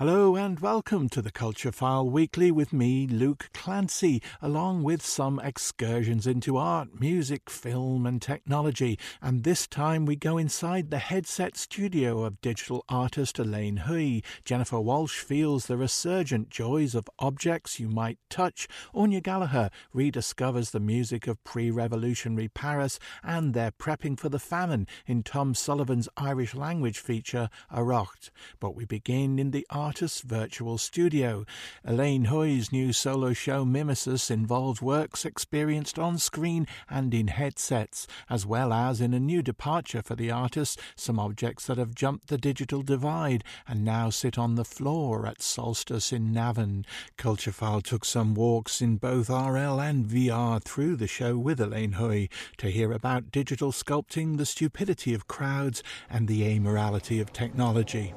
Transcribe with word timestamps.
Hello 0.00 0.34
and 0.34 0.58
welcome 0.60 1.10
to 1.10 1.20
the 1.20 1.30
Culture 1.30 1.70
File 1.70 2.08
Weekly 2.08 2.50
with 2.50 2.72
me, 2.72 3.06
Luke 3.06 3.50
Clancy, 3.52 4.22
along 4.40 4.82
with 4.82 5.04
some 5.04 5.38
excursions 5.40 6.26
into 6.26 6.56
art, 6.56 6.98
music, 6.98 7.50
film, 7.50 8.06
and 8.06 8.22
technology. 8.22 8.98
And 9.20 9.44
this 9.44 9.66
time 9.66 10.06
we 10.06 10.16
go 10.16 10.38
inside 10.38 10.90
the 10.90 10.96
headset 10.96 11.58
studio 11.58 12.24
of 12.24 12.40
digital 12.40 12.82
artist 12.88 13.38
Elaine 13.38 13.76
Hoey. 13.76 14.24
Jennifer 14.42 14.78
Walshe 14.78 15.18
feels 15.18 15.66
the 15.66 15.76
resurgent 15.76 16.48
joys 16.48 16.94
of 16.94 17.10
objects 17.18 17.78
you 17.78 17.90
might 17.90 18.18
touch. 18.30 18.66
Anya 18.94 19.20
Gallagher 19.20 19.68
rediscovers 19.94 20.70
the 20.70 20.80
music 20.80 21.26
of 21.26 21.44
pre 21.44 21.70
revolutionary 21.70 22.48
Paris, 22.48 22.98
and 23.22 23.52
they're 23.52 23.70
prepping 23.70 24.18
for 24.18 24.30
the 24.30 24.38
famine 24.38 24.86
in 25.06 25.22
Tom 25.22 25.54
Sullivan's 25.54 26.08
Irish 26.16 26.54
language 26.54 26.98
feature, 26.98 27.50
Arracht. 27.70 28.30
But 28.60 28.74
we 28.74 28.86
begin 28.86 29.38
in 29.38 29.50
the 29.50 29.66
art 29.68 29.89
artist's 29.90 30.20
virtual 30.20 30.78
studio. 30.78 31.44
Elaine 31.84 32.26
Hoey's 32.26 32.70
new 32.70 32.92
solo 32.92 33.32
show 33.32 33.64
Mimesis 33.64 34.30
involves 34.30 34.80
works 34.80 35.24
experienced 35.24 35.98
on 35.98 36.16
screen 36.16 36.68
and 36.88 37.12
in 37.12 37.26
headsets, 37.26 38.06
as 38.28 38.46
well 38.46 38.72
as 38.72 39.00
in 39.00 39.12
a 39.12 39.18
new 39.18 39.42
departure 39.42 40.00
for 40.00 40.14
the 40.14 40.30
artist, 40.30 40.78
some 40.94 41.18
objects 41.18 41.66
that 41.66 41.76
have 41.76 41.92
jumped 41.92 42.28
the 42.28 42.38
digital 42.38 42.82
divide 42.82 43.42
and 43.66 43.84
now 43.84 44.10
sit 44.10 44.38
on 44.38 44.54
the 44.54 44.64
floor 44.64 45.26
at 45.26 45.42
Solstice 45.42 46.12
in 46.12 46.32
Navan. 46.32 46.86
Culturefile 47.18 47.82
took 47.82 48.04
some 48.04 48.32
walks 48.32 48.80
in 48.80 48.96
both 48.96 49.28
RL 49.28 49.80
and 49.80 50.06
VR 50.06 50.62
through 50.62 50.94
the 50.94 51.08
show 51.08 51.36
with 51.36 51.60
Elaine 51.60 51.94
Hoey 51.94 52.30
to 52.58 52.70
hear 52.70 52.92
about 52.92 53.32
digital 53.32 53.72
sculpting, 53.72 54.36
the 54.36 54.46
stupidity 54.46 55.14
of 55.14 55.26
crowds, 55.26 55.82
and 56.08 56.28
the 56.28 56.42
amorality 56.42 57.20
of 57.20 57.32
technology. 57.32 58.14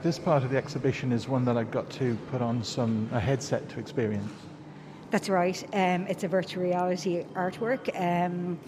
This 0.00 0.16
part 0.16 0.44
of 0.44 0.50
the 0.50 0.56
exhibition 0.56 1.10
is 1.10 1.26
one 1.26 1.44
that 1.46 1.56
I've 1.56 1.72
got 1.72 1.90
to 1.90 2.16
put 2.30 2.40
on 2.40 2.62
some 2.62 3.10
a 3.12 3.18
headset 3.18 3.68
to 3.70 3.80
experience. 3.80 4.30
That's 5.10 5.28
right. 5.28 5.60
Um, 5.72 6.06
it's 6.06 6.22
a 6.22 6.28
virtual 6.28 6.62
reality 6.62 7.24
artwork. 7.34 7.90
Um, 8.00 8.60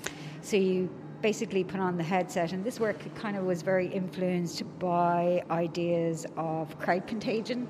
so 0.42 0.56
you 0.56 0.90
basically 1.22 1.62
put 1.62 1.78
on 1.78 1.96
the 1.96 2.02
headset, 2.02 2.52
and 2.52 2.64
this 2.64 2.80
work 2.80 2.98
kind 3.14 3.36
of 3.36 3.44
was 3.44 3.62
very 3.62 3.86
influenced 3.86 4.64
by 4.80 5.44
ideas 5.52 6.26
of 6.36 6.76
crowd 6.80 7.06
contagion 7.06 7.68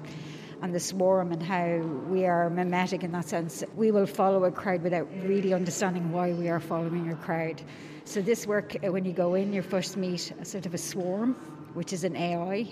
and 0.63 0.75
the 0.75 0.81
swarm 0.81 1.31
and 1.31 1.43
how 1.43 1.77
we 2.09 2.25
are 2.25 2.49
mimetic 2.49 3.05
in 3.05 3.13
that 3.13 3.29
sense. 3.29 3.63
We 3.77 3.91
will 3.91 4.07
follow 4.07 4.45
a 4.45 4.51
crowd 4.51 4.83
without 4.83 5.07
really 5.25 5.53
understanding 5.53 6.13
why 6.13 6.33
we 6.33 6.49
are 6.49 6.61
following 6.61 7.13
a 7.13 7.17
crowd. 7.17 7.61
So 8.07 8.23
this 8.23 8.47
work, 8.47 8.75
uh, 8.83 8.91
when 8.91 9.05
you 9.05 9.13
go 9.13 9.35
in, 9.35 9.53
you 9.53 9.61
first 9.61 9.99
meet 9.99 10.33
a 10.41 10.47
sort 10.47 10.65
of 10.65 10.73
a 10.73 10.79
swarm, 10.79 11.35
which 11.75 11.93
is 11.93 12.05
an 12.05 12.17
AI 12.17 12.67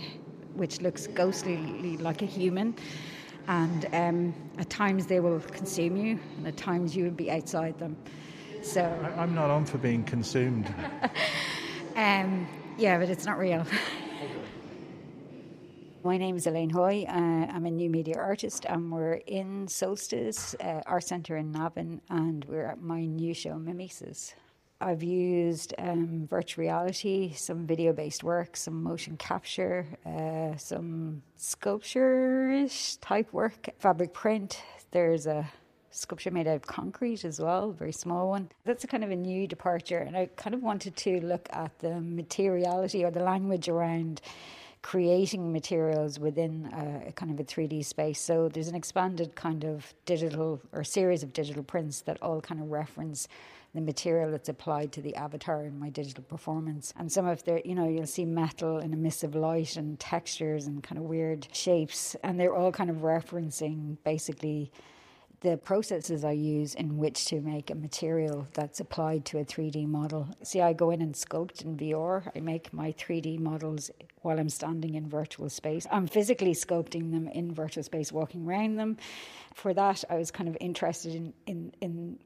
which 0.54 0.80
looks 0.80 1.06
ghostly 1.06 1.96
like 1.98 2.22
a 2.22 2.26
human. 2.26 2.74
And 3.48 3.86
um, 3.92 4.34
at 4.58 4.68
times 4.68 5.06
they 5.06 5.20
will 5.20 5.40
consume 5.40 5.96
you, 5.96 6.18
and 6.36 6.46
at 6.46 6.56
times 6.56 6.94
you 6.94 7.04
will 7.04 7.10
be 7.10 7.30
outside 7.30 7.78
them. 7.78 7.96
So 8.62 8.84
I'm 9.16 9.34
not 9.34 9.50
on 9.50 9.64
for 9.64 9.78
being 9.78 10.04
consumed. 10.04 10.66
um, 11.96 12.46
yeah, 12.76 12.98
but 12.98 13.08
it's 13.08 13.24
not 13.24 13.38
real. 13.38 13.64
My 16.04 16.16
name 16.16 16.36
is 16.36 16.46
Elaine 16.46 16.70
Hoey. 16.70 17.06
Uh, 17.06 17.12
I'm 17.12 17.66
a 17.66 17.70
new 17.70 17.90
media 17.90 18.16
artist, 18.18 18.64
and 18.68 18.92
we're 18.92 19.14
in 19.26 19.66
Solstice 19.66 20.54
uh, 20.60 20.80
Art 20.86 21.04
Centre 21.04 21.36
in 21.36 21.50
Navan, 21.50 22.00
and 22.08 22.44
we're 22.44 22.66
at 22.66 22.80
my 22.80 23.04
new 23.04 23.34
show, 23.34 23.54
Mimesis. 23.54 24.34
I've 24.80 25.02
used 25.02 25.74
um, 25.78 26.28
virtual 26.30 26.62
reality, 26.62 27.32
some 27.34 27.66
video 27.66 27.92
based 27.92 28.22
work, 28.22 28.56
some 28.56 28.80
motion 28.82 29.16
capture, 29.16 29.86
uh, 30.06 30.56
some 30.56 31.22
sculpture 31.36 32.66
type 33.00 33.32
work, 33.32 33.70
fabric 33.80 34.12
print. 34.12 34.62
There's 34.92 35.26
a 35.26 35.50
sculpture 35.90 36.30
made 36.30 36.46
out 36.46 36.56
of 36.56 36.62
concrete 36.62 37.24
as 37.24 37.40
well, 37.40 37.72
very 37.72 37.92
small 37.92 38.28
one. 38.28 38.50
That's 38.64 38.84
a 38.84 38.86
kind 38.86 39.02
of 39.02 39.10
a 39.10 39.16
new 39.16 39.48
departure, 39.48 39.98
and 39.98 40.16
I 40.16 40.26
kind 40.36 40.54
of 40.54 40.62
wanted 40.62 40.94
to 40.96 41.20
look 41.22 41.48
at 41.52 41.76
the 41.80 42.00
materiality 42.00 43.04
or 43.04 43.10
the 43.10 43.22
language 43.22 43.68
around 43.68 44.20
creating 44.82 45.52
materials 45.52 46.20
within 46.20 46.70
a, 46.72 47.08
a, 47.08 47.12
kind 47.12 47.32
of 47.32 47.40
a 47.40 47.44
3D 47.44 47.84
space. 47.84 48.20
So 48.20 48.48
there's 48.48 48.68
an 48.68 48.76
expanded 48.76 49.34
kind 49.34 49.64
of 49.64 49.92
digital 50.06 50.60
or 50.70 50.84
series 50.84 51.24
of 51.24 51.32
digital 51.32 51.64
prints 51.64 52.02
that 52.02 52.22
all 52.22 52.40
kind 52.40 52.60
of 52.60 52.70
reference 52.70 53.26
the 53.78 53.84
material 53.84 54.30
that's 54.32 54.48
applied 54.48 54.90
to 54.92 55.00
the 55.00 55.14
avatar 55.14 55.62
in 55.64 55.78
my 55.78 55.88
digital 55.88 56.24
performance. 56.24 56.92
And 56.96 57.10
some 57.10 57.26
of 57.26 57.44
the, 57.44 57.62
you 57.64 57.74
know, 57.74 57.88
you'll 57.88 58.06
see 58.06 58.24
metal 58.24 58.78
in 58.78 58.92
emissive 58.92 59.36
light 59.36 59.76
and 59.76 59.98
textures 60.00 60.66
and 60.66 60.82
kind 60.82 60.98
of 60.98 61.04
weird 61.04 61.46
shapes. 61.52 62.16
And 62.24 62.40
they're 62.40 62.54
all 62.54 62.72
kind 62.72 62.90
of 62.90 62.96
referencing 62.98 63.96
basically 64.04 64.72
the 65.40 65.56
processes 65.56 66.24
I 66.24 66.32
use 66.32 66.74
in 66.74 66.98
which 66.98 67.26
to 67.26 67.40
make 67.40 67.70
a 67.70 67.74
material 67.76 68.48
that's 68.54 68.80
applied 68.80 69.24
to 69.26 69.38
a 69.38 69.44
3D 69.44 69.86
model. 69.86 70.28
See, 70.42 70.60
I 70.60 70.72
go 70.72 70.90
in 70.90 71.00
and 71.00 71.14
sculpt 71.14 71.62
in 71.62 71.76
VR. 71.76 72.28
I 72.34 72.40
make 72.40 72.72
my 72.72 72.92
3D 72.92 73.38
models 73.38 73.92
while 74.22 74.40
I'm 74.40 74.48
standing 74.48 74.96
in 74.96 75.08
virtual 75.08 75.48
space. 75.48 75.86
I'm 75.92 76.08
physically 76.08 76.54
sculpting 76.54 77.12
them 77.12 77.28
in 77.28 77.54
virtual 77.54 77.84
space, 77.84 78.10
walking 78.10 78.46
around 78.46 78.76
them. 78.76 78.96
For 79.54 79.72
that, 79.74 80.02
I 80.10 80.16
was 80.16 80.32
kind 80.32 80.48
of 80.48 80.56
interested 80.60 81.14
in, 81.14 81.32
in, 81.46 81.72
in 81.80 82.18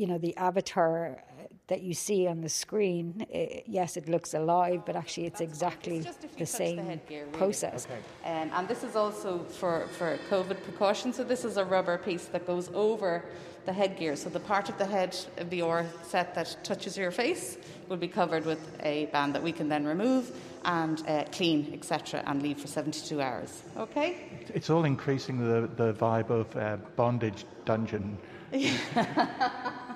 you 0.00 0.06
know 0.06 0.16
the 0.16 0.34
avatar 0.38 1.18
uh, 1.38 1.42
that 1.66 1.82
you 1.82 1.92
see 1.92 2.26
on 2.26 2.40
the 2.40 2.48
screen 2.48 3.26
it, 3.28 3.64
yes 3.66 3.98
it 3.98 4.08
looks 4.08 4.32
alive 4.32 4.80
but 4.86 4.96
actually 4.96 5.26
it's 5.26 5.42
exactly 5.42 5.98
it's 5.98 6.16
the 6.38 6.46
same 6.46 6.76
the 6.76 6.82
headgear, 6.82 7.24
really. 7.26 7.38
process. 7.38 7.86
Okay. 7.86 8.00
um, 8.24 8.50
and 8.54 8.66
this 8.66 8.82
is 8.82 8.96
also 8.96 9.40
for, 9.60 9.86
for 9.98 10.18
covid 10.30 10.62
precautions. 10.62 11.16
So 11.16 11.24
this 11.24 11.44
is 11.44 11.58
a 11.58 11.64
rubber 11.64 11.98
piece 11.98 12.24
that 12.34 12.46
goes 12.46 12.70
over 12.72 13.26
the 13.66 13.74
headgear. 13.74 14.16
So 14.16 14.30
the 14.30 14.40
part 14.40 14.70
of 14.70 14.78
the 14.78 14.86
head 14.86 15.14
of 15.36 15.50
the 15.50 15.60
or 15.60 15.84
set 16.02 16.34
that 16.34 16.56
touches 16.64 16.96
your 16.96 17.10
face 17.10 17.58
will 17.90 17.98
be 17.98 18.08
covered 18.08 18.46
with 18.46 18.62
a 18.82 19.06
band 19.06 19.34
that 19.34 19.42
we 19.42 19.52
can 19.52 19.68
then 19.68 19.84
remove 19.84 20.32
and 20.64 21.06
uh, 21.06 21.24
clean 21.30 21.70
etc 21.74 22.22
and 22.26 22.42
leave 22.42 22.58
for 22.58 22.68
72 22.68 23.20
hours. 23.20 23.62
Okay? 23.76 24.16
It's 24.54 24.70
all 24.70 24.84
increasing 24.86 25.36
the, 25.38 25.68
the 25.76 25.92
vibe 25.92 26.30
of 26.30 26.56
uh, 26.56 26.78
bondage 26.96 27.44
dungeon 27.66 28.16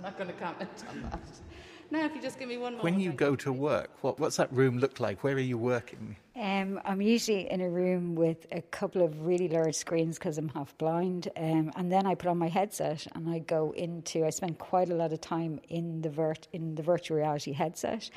I'm 0.00 0.04
not 0.04 0.16
going 0.16 0.30
to 0.30 0.36
comment 0.42 0.70
on 0.88 1.02
that. 1.02 1.20
Now, 1.90 2.06
if 2.06 2.14
you 2.14 2.22
just 2.22 2.38
give 2.38 2.48
me 2.48 2.56
one 2.56 2.72
moment. 2.72 2.84
When 2.84 2.98
you 2.98 3.12
go 3.12 3.36
to 3.36 3.52
work, 3.52 3.90
what, 4.00 4.18
what's 4.18 4.36
that 4.36 4.50
room 4.50 4.78
look 4.78 4.98
like? 4.98 5.22
Where 5.22 5.34
are 5.34 5.38
you 5.38 5.58
working? 5.58 6.16
Um, 6.36 6.80
I'm 6.86 7.02
usually 7.02 7.50
in 7.50 7.60
a 7.60 7.68
room 7.68 8.14
with 8.14 8.46
a 8.50 8.62
couple 8.62 9.02
of 9.02 9.26
really 9.26 9.48
large 9.48 9.74
screens 9.74 10.16
because 10.16 10.38
I'm 10.38 10.48
half 10.48 10.78
blind. 10.78 11.28
Um, 11.36 11.70
and 11.76 11.92
then 11.92 12.06
I 12.06 12.14
put 12.14 12.30
on 12.30 12.38
my 12.38 12.48
headset 12.48 13.06
and 13.14 13.28
I 13.28 13.40
go 13.40 13.72
into, 13.72 14.24
I 14.24 14.30
spend 14.30 14.56
quite 14.56 14.88
a 14.88 14.94
lot 14.94 15.12
of 15.12 15.20
time 15.20 15.60
in 15.68 16.00
the, 16.00 16.08
virt, 16.08 16.46
in 16.54 16.76
the 16.76 16.82
virtual 16.82 17.18
reality 17.18 17.52
headset. 17.52 18.08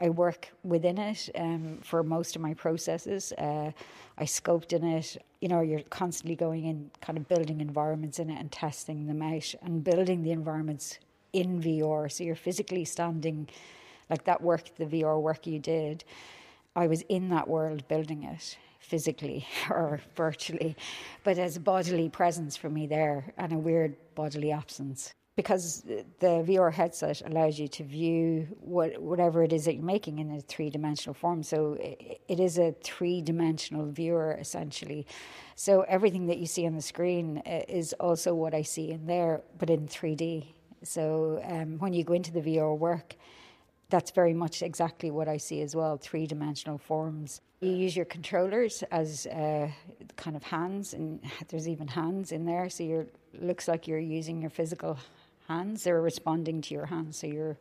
I 0.00 0.08
work 0.08 0.48
within 0.64 0.98
it 0.98 1.28
um, 1.36 1.78
for 1.84 2.02
most 2.02 2.34
of 2.34 2.42
my 2.42 2.54
processes. 2.54 3.32
Uh, 3.38 3.70
I 4.18 4.24
scoped 4.24 4.72
in 4.72 4.82
it. 4.82 5.16
You 5.40 5.46
know, 5.46 5.60
you're 5.60 5.82
constantly 5.90 6.34
going 6.34 6.64
in, 6.64 6.90
kind 7.00 7.16
of 7.16 7.28
building 7.28 7.60
environments 7.60 8.18
in 8.18 8.30
it 8.30 8.40
and 8.40 8.50
testing 8.50 9.06
them 9.06 9.22
out 9.22 9.54
and 9.62 9.84
building 9.84 10.24
the 10.24 10.32
environments 10.32 10.98
in 11.32 11.60
VR. 11.60 12.10
So 12.10 12.24
you're 12.24 12.34
physically 12.34 12.84
standing, 12.84 13.48
like 14.08 14.24
that 14.24 14.42
work, 14.42 14.76
the 14.76 14.86
VR 14.86 15.20
work 15.20 15.46
you 15.46 15.58
did. 15.58 16.04
I 16.76 16.86
was 16.86 17.02
in 17.02 17.30
that 17.30 17.48
world 17.48 17.86
building 17.88 18.22
it 18.24 18.56
physically 18.78 19.46
or 19.70 20.00
virtually, 20.16 20.76
but 21.24 21.38
as 21.38 21.56
a 21.56 21.60
bodily 21.60 22.08
presence 22.08 22.56
for 22.56 22.70
me 22.70 22.86
there 22.86 23.32
and 23.36 23.52
a 23.52 23.58
weird 23.58 23.96
bodily 24.14 24.52
absence 24.52 25.14
because 25.36 25.82
the 25.82 26.06
VR 26.20 26.70
headset 26.70 27.22
allows 27.24 27.58
you 27.58 27.66
to 27.66 27.82
view 27.82 28.46
what, 28.60 29.00
whatever 29.00 29.42
it 29.42 29.54
is 29.54 29.64
that 29.64 29.74
you're 29.74 29.82
making 29.82 30.18
in 30.18 30.30
a 30.32 30.40
three 30.42 30.68
dimensional 30.68 31.14
form. 31.14 31.42
So 31.42 31.78
it, 31.80 32.40
is 32.40 32.58
a 32.58 32.74
three 32.82 33.22
dimensional 33.22 33.86
viewer 33.86 34.36
essentially. 34.38 35.06
So 35.54 35.82
everything 35.88 36.26
that 36.26 36.38
you 36.38 36.46
see 36.46 36.66
on 36.66 36.74
the 36.74 36.82
screen 36.82 37.42
uh, 37.46 37.60
is 37.68 37.94
also 37.94 38.34
what 38.34 38.54
I 38.54 38.60
see 38.60 38.90
in 38.90 39.06
there, 39.06 39.40
but 39.58 39.70
in 39.70 39.88
3D. 39.88 40.46
So 40.82 41.42
um, 41.44 41.78
when 41.78 41.92
you 41.92 42.04
go 42.04 42.14
into 42.14 42.32
the 42.32 42.40
VR 42.40 42.76
work, 42.76 43.14
that's 43.90 44.12
very 44.12 44.32
much 44.32 44.62
exactly 44.62 45.10
what 45.10 45.28
I 45.28 45.36
see 45.36 45.62
as 45.62 45.74
well 45.74 45.96
three 45.96 46.26
dimensional 46.26 46.78
forms. 46.78 47.40
You 47.60 47.72
use 47.72 47.94
your 47.94 48.06
controllers 48.06 48.82
as 48.90 49.26
uh, 49.26 49.68
kind 50.16 50.36
of 50.36 50.42
hands, 50.42 50.94
and 50.94 51.20
there's 51.48 51.68
even 51.68 51.88
hands 51.88 52.32
in 52.32 52.46
there. 52.46 52.70
So 52.70 52.84
you 52.84 53.06
looks 53.38 53.68
like 53.68 53.86
you're 53.86 53.98
using 53.98 54.40
your 54.40 54.50
physical 54.50 54.98
hands. 55.48 55.84
They're 55.84 56.00
responding 56.00 56.62
to 56.62 56.74
your 56.74 56.86
hands. 56.86 57.18
So 57.18 57.26
you're, 57.26 57.58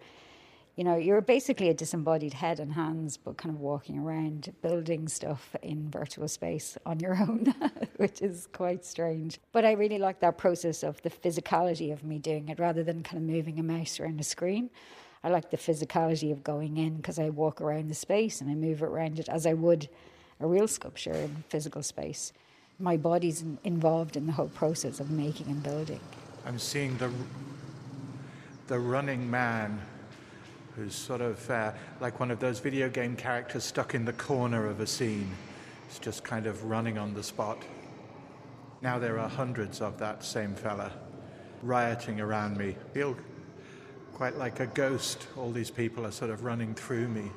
you 0.79 0.85
know, 0.85 0.95
you're 0.95 1.19
basically 1.19 1.67
a 1.67 1.73
disembodied 1.73 2.31
head 2.31 2.57
and 2.57 2.71
hands, 2.71 3.17
but 3.17 3.35
kind 3.35 3.53
of 3.53 3.59
walking 3.59 3.99
around 3.99 4.53
building 4.61 5.09
stuff 5.09 5.53
in 5.61 5.91
virtual 5.91 6.29
space 6.29 6.77
on 6.85 7.01
your 7.01 7.17
own, 7.17 7.53
which 7.97 8.21
is 8.21 8.47
quite 8.53 8.85
strange. 8.85 9.41
But 9.51 9.65
I 9.65 9.73
really 9.73 9.97
like 9.97 10.21
that 10.21 10.37
process 10.37 10.81
of 10.81 11.01
the 11.01 11.09
physicality 11.09 11.91
of 11.91 12.05
me 12.05 12.17
doing 12.17 12.47
it 12.47 12.59
rather 12.59 12.81
than 12.81 13.03
kind 13.03 13.17
of 13.17 13.29
moving 13.29 13.59
a 13.59 13.63
mouse 13.63 13.99
around 13.99 14.21
a 14.21 14.23
screen. 14.23 14.69
I 15.21 15.27
like 15.27 15.51
the 15.51 15.57
physicality 15.57 16.31
of 16.31 16.45
going 16.45 16.77
in 16.77 16.95
because 16.95 17.19
I 17.19 17.27
walk 17.27 17.59
around 17.59 17.89
the 17.89 17.93
space 17.93 18.39
and 18.39 18.49
I 18.49 18.55
move 18.55 18.81
around 18.81 19.19
it 19.19 19.27
as 19.27 19.45
I 19.45 19.55
would 19.55 19.89
a 20.39 20.47
real 20.47 20.69
sculpture 20.69 21.11
in 21.11 21.43
physical 21.49 21.83
space. 21.83 22.31
My 22.79 22.95
body's 22.95 23.43
involved 23.65 24.15
in 24.15 24.27
the 24.27 24.31
whole 24.31 24.47
process 24.47 25.01
of 25.01 25.11
making 25.11 25.47
and 25.47 25.61
building. 25.61 25.99
I'm 26.45 26.57
seeing 26.57 26.97
the 26.99 27.11
the 28.67 28.79
running 28.79 29.29
man 29.29 29.81
who's 30.79 30.95
sort 30.95 31.19
of 31.19 31.49
uh, 31.49 31.73
like 31.99 32.19
one 32.21 32.31
of 32.31 32.39
those 32.39 32.59
video 32.59 32.89
game 32.89 33.15
characters 33.15 33.65
stuck 33.65 33.93
in 33.93 34.05
the 34.05 34.13
corner 34.13 34.65
of 34.65 34.79
a 34.79 34.87
scene. 34.87 35.29
He's 35.87 35.99
just 35.99 36.23
kind 36.23 36.45
of 36.45 36.63
running 36.63 36.97
on 36.97 37.13
the 37.13 37.21
spot. 37.23 37.61
Now 38.81 38.97
there 38.97 39.19
are 39.19 39.27
hundreds 39.27 39.81
of 39.81 39.99
that 39.99 40.23
same 40.23 40.55
fella 40.55 40.93
rioting 41.61 42.21
around 42.21 42.57
me. 42.57 42.77
Feel 42.93 43.17
quite 44.13 44.37
like 44.37 44.61
a 44.61 44.67
ghost. 44.67 45.27
All 45.37 45.51
these 45.51 45.69
people 45.69 46.05
are 46.05 46.11
sort 46.11 46.31
of 46.31 46.45
running 46.45 46.73
through 46.75 47.09
me. 47.09 47.29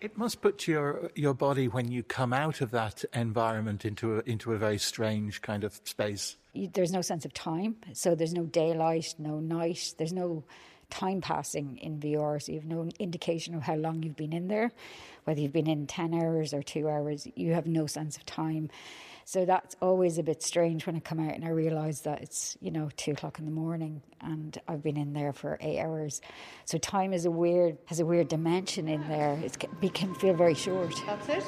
It 0.00 0.16
must 0.16 0.40
put 0.40 0.66
your 0.66 1.10
your 1.14 1.34
body 1.34 1.68
when 1.68 1.90
you 1.90 2.02
come 2.02 2.32
out 2.32 2.62
of 2.62 2.70
that 2.70 3.04
environment 3.12 3.84
into 3.84 4.18
a, 4.18 4.22
into 4.24 4.52
a 4.54 4.58
very 4.58 4.78
strange 4.78 5.42
kind 5.42 5.62
of 5.62 5.78
space. 5.84 6.36
There's 6.54 6.92
no 6.92 7.02
sense 7.02 7.24
of 7.24 7.34
time, 7.34 7.76
so 7.94 8.14
there's 8.14 8.32
no 8.32 8.44
daylight, 8.44 9.14
no 9.18 9.40
night. 9.40 9.94
There's 9.98 10.12
no 10.12 10.44
time 10.94 11.20
passing 11.20 11.76
in 11.78 11.98
VR, 11.98 12.40
so 12.40 12.52
you 12.52 12.58
have 12.58 12.68
no 12.68 12.88
indication 12.98 13.54
of 13.54 13.62
how 13.62 13.74
long 13.74 14.02
you've 14.02 14.16
been 14.16 14.32
in 14.32 14.48
there, 14.48 14.70
whether 15.24 15.40
you've 15.40 15.52
been 15.52 15.68
in 15.68 15.86
ten 15.86 16.14
hours 16.14 16.54
or 16.54 16.62
two 16.62 16.88
hours. 16.88 17.26
You 17.34 17.52
have 17.52 17.66
no 17.66 17.86
sense 17.86 18.16
of 18.16 18.24
time. 18.24 18.70
So 19.26 19.44
that's 19.46 19.74
always 19.80 20.18
a 20.18 20.22
bit 20.22 20.42
strange 20.42 20.86
when 20.86 20.96
I 20.96 21.00
come 21.00 21.18
out 21.18 21.34
and 21.34 21.44
I 21.44 21.48
realise 21.48 22.00
that 22.00 22.20
it's, 22.20 22.58
you 22.60 22.70
know, 22.70 22.90
two 22.96 23.12
o'clock 23.12 23.38
in 23.38 23.46
the 23.46 23.50
morning 23.50 24.02
and 24.20 24.56
I've 24.68 24.82
been 24.82 24.98
in 24.98 25.14
there 25.14 25.32
for 25.32 25.56
eight 25.62 25.80
hours. 25.80 26.20
So 26.66 26.76
time 26.76 27.14
is 27.14 27.24
a 27.24 27.30
weird, 27.30 27.78
has 27.86 28.00
a 28.00 28.04
weird 28.04 28.28
dimension 28.28 28.86
in 28.86 29.08
there. 29.08 29.38
It 29.42 29.94
can 29.94 30.14
feel 30.14 30.34
very 30.34 30.54
short. 30.54 30.94
That's 31.06 31.28
it? 31.30 31.44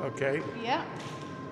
Okay. 0.00 0.40
Yeah. 0.62 0.82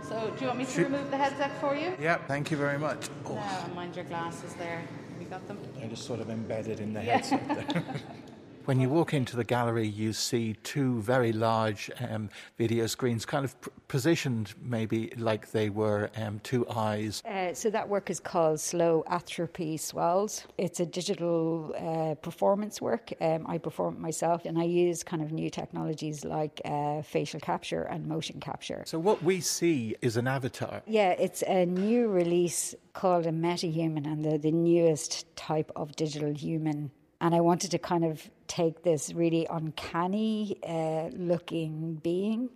So 0.09 0.33
do 0.39 0.41
you 0.41 0.47
want 0.47 0.61
me 0.61 0.65
to 0.65 0.85
remove 0.85 1.11
the 1.11 1.19
headset 1.19 1.61
for 1.61 1.77
you? 1.77 1.95
Yeah, 2.01 2.17
thank 2.27 2.51
you 2.51 2.57
very 2.57 2.79
much. 2.79 3.11
Oh. 3.27 3.35
Now, 3.35 3.67
mind 3.75 3.97
your 3.97 4.07
glasses 4.07 4.55
there. 4.55 4.83
Got 5.31 5.49
them? 5.49 5.59
They're 5.79 5.89
just 5.89 6.07
sort 6.07 6.21
of 6.21 6.31
embedded 6.31 6.81
in 6.81 6.93
the 6.93 7.01
headset 7.01 7.47
there. 7.49 7.85
When 8.67 8.81
you 8.81 8.89
walk 8.89 9.15
into 9.15 9.37
the 9.37 9.45
gallery, 9.45 9.87
you 9.87 10.13
see 10.13 10.55
two 10.65 11.01
very 11.01 11.33
large 11.33 11.89
um, 12.11 12.29
video 12.59 12.89
screens, 12.89 13.25
kind 13.25 13.45
of 13.45 13.61
pr- 13.61 13.71
positioned 13.87 14.55
maybe 14.61 15.13
like 15.19 15.53
they 15.53 15.71
were 15.71 16.11
um, 16.17 16.41
two 16.41 16.69
eyes. 16.69 17.23
Uh, 17.25 17.55
so 17.55 17.71
that 17.71 17.89
work 17.89 18.11
is 18.11 18.19
called 18.19 18.59
Slow 18.59 19.05
Atrophy 19.07 19.77
Swells. 19.77 20.49
It's 20.59 20.81
a 20.81 20.87
digital 20.87 21.77
uh, 21.79 22.17
performance 22.17 22.83
work. 22.83 23.13
Um, 23.21 23.47
I 23.47 23.59
perform 23.59 23.95
it 23.95 24.01
myself, 24.01 24.45
and 24.45 24.59
I 24.59 24.65
use 24.65 25.05
kind 25.05 25.23
of 25.23 25.31
new 25.31 25.49
technologies 25.49 26.25
like 26.25 26.61
uh, 26.65 27.03
facial 27.03 27.39
capture 27.39 27.85
and 27.85 28.05
motion 28.05 28.41
capture. 28.41 28.83
So 28.85 28.99
what 28.99 29.23
we 29.23 29.41
see 29.41 29.95
is 30.03 30.17
an 30.17 30.27
avatar. 30.27 30.83
Yeah, 30.89 31.11
it's 31.11 31.43
a 31.43 31.67
new 31.67 32.09
release 32.09 32.75
called 32.95 33.27
a 33.27 33.33
MetaHuman, 33.33 34.07
and 34.07 34.25
the, 34.25 34.39
the 34.39 34.51
newest 34.51 35.37
type 35.37 35.71
of 35.77 35.95
digital 35.95 36.35
human 36.35 36.91
and 37.21 37.35
I 37.35 37.41
wanted 37.41 37.71
to 37.71 37.79
kind 37.79 38.05
of 38.05 38.31
take 38.47 38.83
this 38.83 39.13
really 39.13 39.47
uncanny 39.51 40.59
uh, 40.67 41.09
looking 41.17 41.95
being 41.97 42.51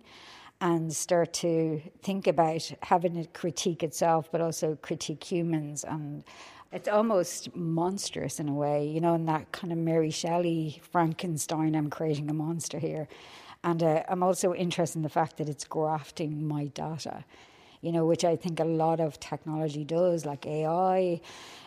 and 0.61 0.95
start 0.95 1.33
to 1.33 1.81
think 2.03 2.27
about 2.27 2.71
having 2.83 3.17
it 3.17 3.33
critique 3.33 3.83
itself, 3.83 4.29
but 4.31 4.41
also 4.41 4.77
critique 4.83 5.25
humans. 5.25 5.85
And 5.85 6.23
it's 6.71 6.89
almost 6.89 7.55
monstrous 7.57 8.39
in 8.39 8.49
a 8.49 8.53
way, 8.53 8.87
you 8.87 9.01
know, 9.01 9.15
in 9.15 9.25
that 9.27 9.51
kind 9.53 9.73
of 9.73 9.79
Mary 9.79 10.11
Shelley 10.11 10.81
Frankenstein, 10.93 11.75
I'm 11.75 11.89
creating 11.89 12.29
a 12.29 12.35
monster 12.35 12.79
here. 12.79 13.09
And 13.65 13.83
uh, 13.83 14.03
I'm 14.09 14.23
also 14.23 14.55
interested 14.55 14.99
in 14.99 15.03
the 15.03 15.09
fact 15.09 15.39
that 15.39 15.49
it's 15.49 15.65
grafting 15.65 16.47
my 16.47 16.67
data, 16.67 17.25
you 17.81 17.93
know, 17.93 18.05
which 18.05 18.25
I 18.25 18.37
think 18.37 18.61
a 18.61 18.65
lot 18.65 19.01
of 19.01 19.19
technology 19.19 19.85
does, 19.85 20.27
like 20.27 20.47
AI 20.47 21.21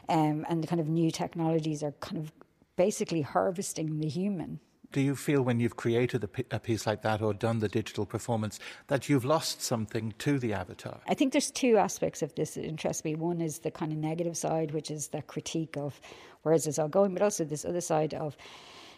um, 0.10 0.46
and 0.48 0.64
the 0.64 0.68
kind 0.68 0.80
of 0.80 0.88
new 0.88 1.12
technologies 1.12 1.84
are 1.84 1.94
kind 1.94 2.18
of 2.18 2.32
basically 2.76 3.22
harvesting 3.22 4.00
the 4.00 4.08
human. 4.08 4.60
Do 4.92 5.02
you 5.02 5.16
feel 5.16 5.42
when 5.42 5.60
you've 5.60 5.76
created 5.76 6.24
a, 6.52 6.60
piece 6.60 6.86
like 6.86 7.02
that 7.02 7.20
or 7.20 7.34
done 7.34 7.58
the 7.58 7.68
digital 7.68 8.06
performance 8.06 8.60
that 8.88 9.10
you've 9.10 9.26
lost 9.26 9.60
something 9.60 10.14
to 10.20 10.38
the 10.38 10.54
avatar? 10.54 11.00
I 11.08 11.16
think 11.16 11.34
there's 11.34 11.50
two 11.50 11.78
aspects 11.78 12.22
of 12.22 12.36
this 12.36 12.54
that 12.54 12.64
interest 12.64 13.04
me. 13.04 13.16
One 13.16 13.42
is 13.42 13.58
the 13.60 13.72
kind 13.72 13.92
of 13.92 13.98
negative 13.98 14.38
side, 14.38 14.70
which 14.70 14.92
is 14.92 15.08
the 15.08 15.24
critique 15.24 15.78
of 15.78 16.00
where 16.44 16.54
is 16.54 16.66
this 16.66 16.78
all 16.78 16.90
going, 16.90 17.14
but 17.14 17.24
also 17.24 17.44
this 17.44 17.66
other 17.66 17.82
side 17.82 18.14
of 18.14 18.38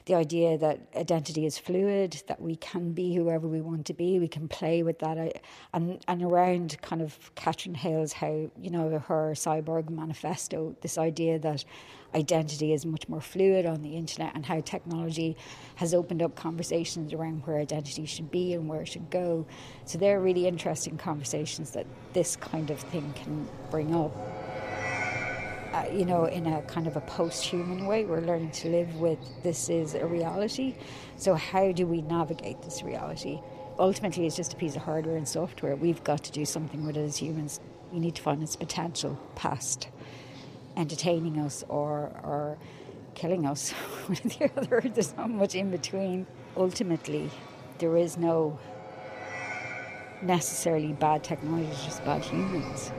the 0.06 0.13
idea 0.13 0.57
that 0.57 0.80
identity 0.96 1.46
is 1.46 1.57
fluid, 1.57 2.22
that 2.28 2.40
we 2.40 2.56
can 2.57 2.92
be 2.92 3.16
whoever 3.16 3.48
we 3.48 3.60
want 3.60 3.88
to 3.88 3.94
be, 3.94 4.19
we 4.19 4.28
can 4.28 4.48
play 4.48 4.84
with 4.84 5.00
that, 5.00 5.42
and 5.74 6.00
and 6.07 6.24
around 6.24 6.80
kind 6.81 7.02
of 7.02 7.34
Katherine 7.36 7.75
Hayles, 7.75 8.13
how 8.13 8.50
you 8.62 8.69
know 8.69 9.00
her 9.00 9.31
cyborg 9.34 9.90
manifesto, 9.90 10.75
this 10.81 10.98
idea 10.98 11.40
that 11.40 11.66
identity 12.13 12.72
is 12.72 12.86
much 12.86 13.10
more 13.10 13.19
fluid 13.19 13.66
on 13.66 13.81
the 13.81 13.96
internet 13.96 14.34
and 14.36 14.46
how 14.46 14.62
technology 14.62 15.36
has 15.75 15.94
opened 15.94 16.22
up 16.22 16.36
conversations 16.36 17.13
around 17.13 17.46
where 17.46 17.58
identity 17.58 18.06
should 18.06 18.31
be 18.31 18.54
and 18.54 18.69
where 18.69 18.81
it 18.81 18.88
should 18.88 19.10
go. 19.10 19.46
So 19.84 19.98
they're 19.98 20.22
really 20.22 20.48
interesting 20.48 20.98
conversations 20.98 21.72
that 21.72 21.86
this 22.13 22.36
kind 22.38 22.72
of 22.72 22.80
thing 22.80 23.13
can 23.16 23.48
bring 23.69 23.94
up. 23.94 24.16
Uh, 25.75 25.83
you 25.92 26.06
know, 26.06 26.24
in 26.24 26.48
a 26.48 26.62
kind 26.62 26.88
of 26.88 26.95
a 26.95 27.01
post 27.01 27.44
human 27.44 27.86
way, 27.86 28.06
we're 28.06 28.22
learning 28.22 28.50
to 28.50 28.69
live 28.69 28.95
with 28.95 29.19
this 29.44 29.68
is 29.68 29.94
a 29.94 30.06
reality. 30.06 30.74
So, 31.18 31.36
how 31.36 31.74
do 31.74 31.86
we 31.86 32.01
navigate 32.01 32.62
this 32.62 32.81
reality? 32.81 33.42
Ultimately, 33.77 34.25
it's 34.25 34.38
just 34.38 34.54
a 34.54 34.56
piece 34.56 34.77
of 34.77 34.83
hardware 34.83 35.18
and 35.18 35.27
software. 35.27 35.75
We've 35.75 36.01
got 36.01 36.24
to 36.24 36.31
do 36.31 36.45
something 36.45 36.86
with 36.86 36.95
it 36.95 37.01
as 37.01 37.18
humans. 37.18 37.60
We 37.92 38.00
need 38.00 38.16
to 38.16 38.22
find 38.22 38.42
its 38.42 38.56
potential 38.56 39.19
past 39.36 39.89
entertaining 40.77 41.39
us 41.39 41.66
or, 41.68 42.10
or 42.24 42.57
killing 43.13 43.45
us. 43.45 43.72
One 44.06 44.18
or 44.24 44.30
the 44.30 44.51
other. 44.56 44.81
There's 44.81 45.13
not 45.18 45.30
much 45.30 45.56
in 45.56 45.72
between. 45.72 46.25
Ultimately, 46.56 47.30
there 47.80 47.98
is 47.98 48.18
no 48.18 48.57
necessarily 50.22 50.94
bad 50.94 51.25
technology, 51.25 51.68
just 51.83 52.06
bad 52.06 52.24
humans. 52.24 52.92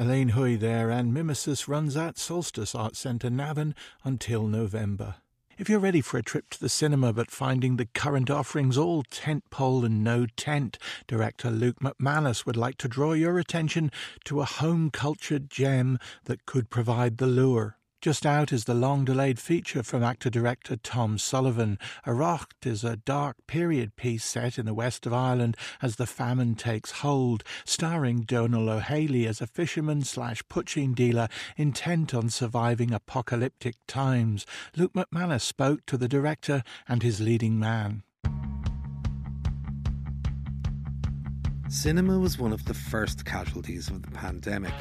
Elaine 0.00 0.28
Hoey 0.28 0.54
there, 0.54 0.90
and 0.90 1.12
Mimesis 1.12 1.66
runs 1.66 1.96
at 1.96 2.18
Solstice 2.18 2.72
Art 2.72 2.94
Centre 2.94 3.30
Navan 3.30 3.74
until 4.04 4.46
November. 4.46 5.16
If 5.58 5.68
you're 5.68 5.80
ready 5.80 6.00
for 6.00 6.18
a 6.18 6.22
trip 6.22 6.50
to 6.50 6.60
the 6.60 6.68
cinema 6.68 7.12
but 7.12 7.32
finding 7.32 7.76
the 7.78 7.86
current 7.86 8.30
offerings 8.30 8.78
all 8.78 9.02
tent 9.02 9.50
pole 9.50 9.84
and 9.84 10.04
no 10.04 10.26
tent, 10.36 10.78
director 11.08 11.50
Luke 11.50 11.80
McManus 11.80 12.46
would 12.46 12.56
like 12.56 12.78
to 12.78 12.86
draw 12.86 13.12
your 13.12 13.40
attention 13.40 13.90
to 14.26 14.40
a 14.40 14.44
home 14.44 14.90
cultured 14.92 15.50
gem 15.50 15.98
that 16.26 16.46
could 16.46 16.70
provide 16.70 17.18
the 17.18 17.26
lure. 17.26 17.77
Just 18.00 18.24
out 18.24 18.52
is 18.52 18.64
the 18.64 18.74
long 18.74 19.04
delayed 19.04 19.40
feature 19.40 19.82
from 19.82 20.04
actor 20.04 20.30
director 20.30 20.76
Tom 20.76 21.18
Sullivan. 21.18 21.80
Arracht 22.06 22.64
is 22.64 22.84
a 22.84 22.94
dark 22.94 23.36
period 23.48 23.96
piece 23.96 24.24
set 24.24 24.56
in 24.56 24.66
the 24.66 24.74
west 24.74 25.04
of 25.04 25.12
Ireland 25.12 25.56
as 25.82 25.96
the 25.96 26.06
famine 26.06 26.54
takes 26.54 26.92
hold, 26.92 27.42
starring 27.64 28.20
Donal 28.20 28.70
O'Haley 28.70 29.26
as 29.26 29.40
a 29.40 29.48
fisherman 29.48 30.02
slash 30.02 30.44
poaching 30.48 30.94
dealer 30.94 31.26
intent 31.56 32.14
on 32.14 32.30
surviving 32.30 32.92
apocalyptic 32.92 33.74
times. 33.88 34.46
Luke 34.76 34.92
McManus 34.92 35.42
spoke 35.42 35.84
to 35.86 35.96
the 35.96 36.08
director 36.08 36.62
and 36.86 37.02
his 37.02 37.20
leading 37.20 37.58
man. 37.58 38.04
Cinema 41.68 42.16
was 42.16 42.38
one 42.38 42.52
of 42.52 42.64
the 42.64 42.74
first 42.74 43.24
casualties 43.24 43.88
of 43.90 44.02
the 44.02 44.10
pandemic, 44.12 44.74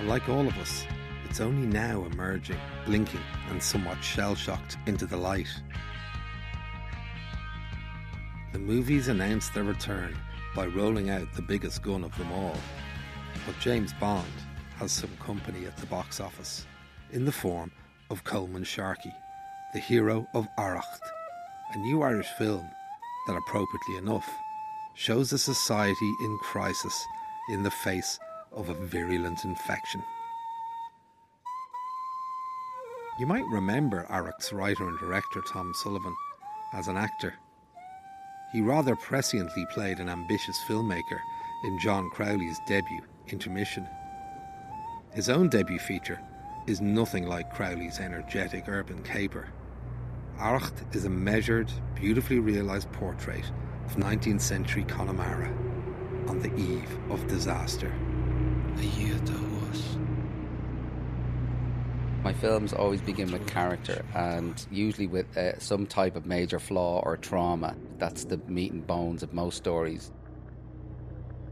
and 0.00 0.08
like 0.08 0.28
all 0.28 0.46
of 0.46 0.58
us, 0.58 0.84
it's 1.28 1.40
only 1.40 1.66
now 1.66 2.04
emerging, 2.04 2.58
blinking 2.86 3.20
and 3.50 3.62
somewhat 3.62 4.02
shell 4.02 4.34
shocked 4.34 4.76
into 4.86 5.06
the 5.06 5.16
light. 5.16 5.48
The 8.52 8.58
movies 8.58 9.08
announced 9.08 9.52
their 9.52 9.64
return 9.64 10.16
by 10.56 10.66
rolling 10.66 11.10
out 11.10 11.32
the 11.34 11.42
biggest 11.42 11.82
gun 11.82 12.02
of 12.02 12.16
them 12.16 12.32
all. 12.32 12.56
But 13.46 13.58
James 13.60 13.92
Bond 14.00 14.26
has 14.76 14.90
some 14.90 15.14
company 15.18 15.66
at 15.66 15.76
the 15.76 15.86
box 15.86 16.18
office 16.18 16.66
in 17.12 17.24
the 17.24 17.32
form 17.32 17.70
of 18.10 18.24
Coleman 18.24 18.64
Sharkey, 18.64 19.12
the 19.74 19.80
hero 19.80 20.26
of 20.34 20.48
Arracht, 20.58 21.00
a 21.74 21.78
new 21.78 22.02
Irish 22.02 22.28
film 22.38 22.66
that, 23.26 23.36
appropriately 23.36 23.96
enough, 23.98 24.28
shows 24.94 25.32
a 25.32 25.38
society 25.38 26.14
in 26.22 26.38
crisis 26.38 27.04
in 27.50 27.62
the 27.62 27.70
face 27.70 28.18
of 28.52 28.70
a 28.70 28.74
virulent 28.74 29.44
infection. 29.44 30.02
You 33.18 33.26
might 33.26 33.46
remember 33.46 34.06
Arracht's 34.10 34.52
writer 34.52 34.86
and 34.86 34.96
director 35.00 35.42
Tom 35.52 35.74
Sullivan 35.74 36.14
as 36.72 36.86
an 36.86 36.96
actor. 36.96 37.34
He 38.52 38.60
rather 38.60 38.94
presciently 38.94 39.68
played 39.70 39.98
an 39.98 40.08
ambitious 40.08 40.56
filmmaker 40.68 41.18
in 41.64 41.80
John 41.80 42.10
Crowley's 42.10 42.60
debut, 42.68 43.02
Intermission. 43.26 43.88
His 45.12 45.28
own 45.28 45.48
debut 45.48 45.80
feature 45.80 46.20
is 46.68 46.80
nothing 46.80 47.26
like 47.26 47.52
Crowley's 47.52 47.98
energetic 47.98 48.68
urban 48.68 49.02
caper. 49.02 49.48
Arracht 50.38 50.94
is 50.94 51.04
a 51.04 51.10
measured, 51.10 51.72
beautifully 51.96 52.38
realised 52.38 52.92
portrait 52.92 53.50
of 53.84 53.96
19th 53.96 54.42
century 54.42 54.84
Connemara 54.84 55.52
on 56.28 56.38
the 56.38 56.54
eve 56.54 56.96
of 57.10 57.26
disaster. 57.26 57.92
My 62.28 62.34
films 62.34 62.74
always 62.74 63.00
begin 63.00 63.32
with 63.32 63.46
character 63.46 64.04
and 64.14 64.66
usually 64.70 65.06
with 65.06 65.34
uh, 65.34 65.58
some 65.58 65.86
type 65.86 66.14
of 66.14 66.26
major 66.26 66.58
flaw 66.58 67.00
or 67.00 67.16
trauma. 67.16 67.74
That's 67.96 68.24
the 68.24 68.36
meat 68.46 68.70
and 68.70 68.86
bones 68.86 69.22
of 69.22 69.32
most 69.32 69.56
stories. 69.56 70.12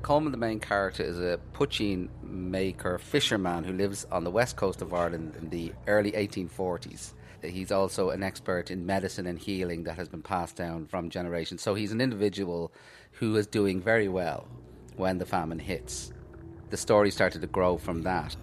Coleman, 0.02 0.32
the 0.32 0.36
main 0.36 0.60
character, 0.60 1.02
is 1.02 1.18
a 1.18 1.40
poaching 1.54 2.10
maker 2.22 2.98
fisherman 2.98 3.64
who 3.64 3.72
lives 3.72 4.06
on 4.12 4.22
the 4.22 4.30
west 4.30 4.56
coast 4.56 4.82
of 4.82 4.92
Ireland 4.92 5.36
in 5.38 5.48
the 5.48 5.72
early 5.86 6.12
1840s. 6.12 7.14
He's 7.42 7.72
also 7.72 8.10
an 8.10 8.22
expert 8.22 8.70
in 8.70 8.84
medicine 8.84 9.26
and 9.26 9.38
healing 9.38 9.84
that 9.84 9.96
has 9.96 10.10
been 10.10 10.20
passed 10.20 10.56
down 10.56 10.84
from 10.84 11.08
generations. 11.08 11.62
So 11.62 11.72
he's 11.72 11.92
an 11.92 12.02
individual 12.02 12.70
who 13.12 13.34
is 13.36 13.46
doing 13.46 13.80
very 13.80 14.08
well 14.08 14.46
when 14.96 15.16
the 15.16 15.24
famine 15.24 15.58
hits. 15.58 16.12
The 16.68 16.76
story 16.76 17.10
started 17.10 17.40
to 17.40 17.46
grow 17.46 17.78
from 17.78 18.02
that. 18.02 18.36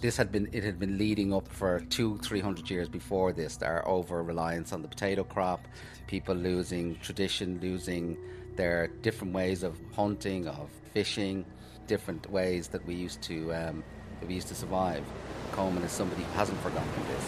This 0.00 0.16
had 0.16 0.32
been 0.32 0.48
it 0.52 0.64
had 0.64 0.78
been 0.78 0.96
leading 0.96 1.34
up 1.34 1.46
for 1.46 1.80
two, 1.90 2.16
three 2.18 2.40
hundred 2.40 2.70
years 2.70 2.88
before 2.88 3.32
this. 3.34 3.60
Our 3.62 3.86
over 3.86 4.22
reliance 4.22 4.72
on 4.72 4.80
the 4.80 4.88
potato 4.88 5.24
crop, 5.24 5.68
people 6.06 6.34
losing 6.34 6.96
tradition, 7.00 7.58
losing 7.60 8.16
their 8.56 8.88
different 9.02 9.34
ways 9.34 9.62
of 9.62 9.78
hunting, 9.94 10.48
of 10.48 10.70
fishing, 10.94 11.44
different 11.86 12.30
ways 12.30 12.68
that 12.68 12.84
we 12.86 12.94
used 12.94 13.20
to 13.22 13.52
um, 13.52 13.84
that 14.20 14.26
we 14.26 14.34
used 14.34 14.48
to 14.48 14.54
survive. 14.54 15.04
Coleman 15.52 15.82
is 15.82 15.92
somebody 15.92 16.22
who 16.22 16.32
hasn't 16.32 16.58
forgotten 16.60 16.88
this. 17.08 17.26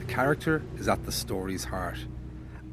The 0.00 0.04
character 0.04 0.62
is 0.76 0.86
at 0.86 1.02
the 1.06 1.12
story's 1.12 1.64
heart, 1.64 2.04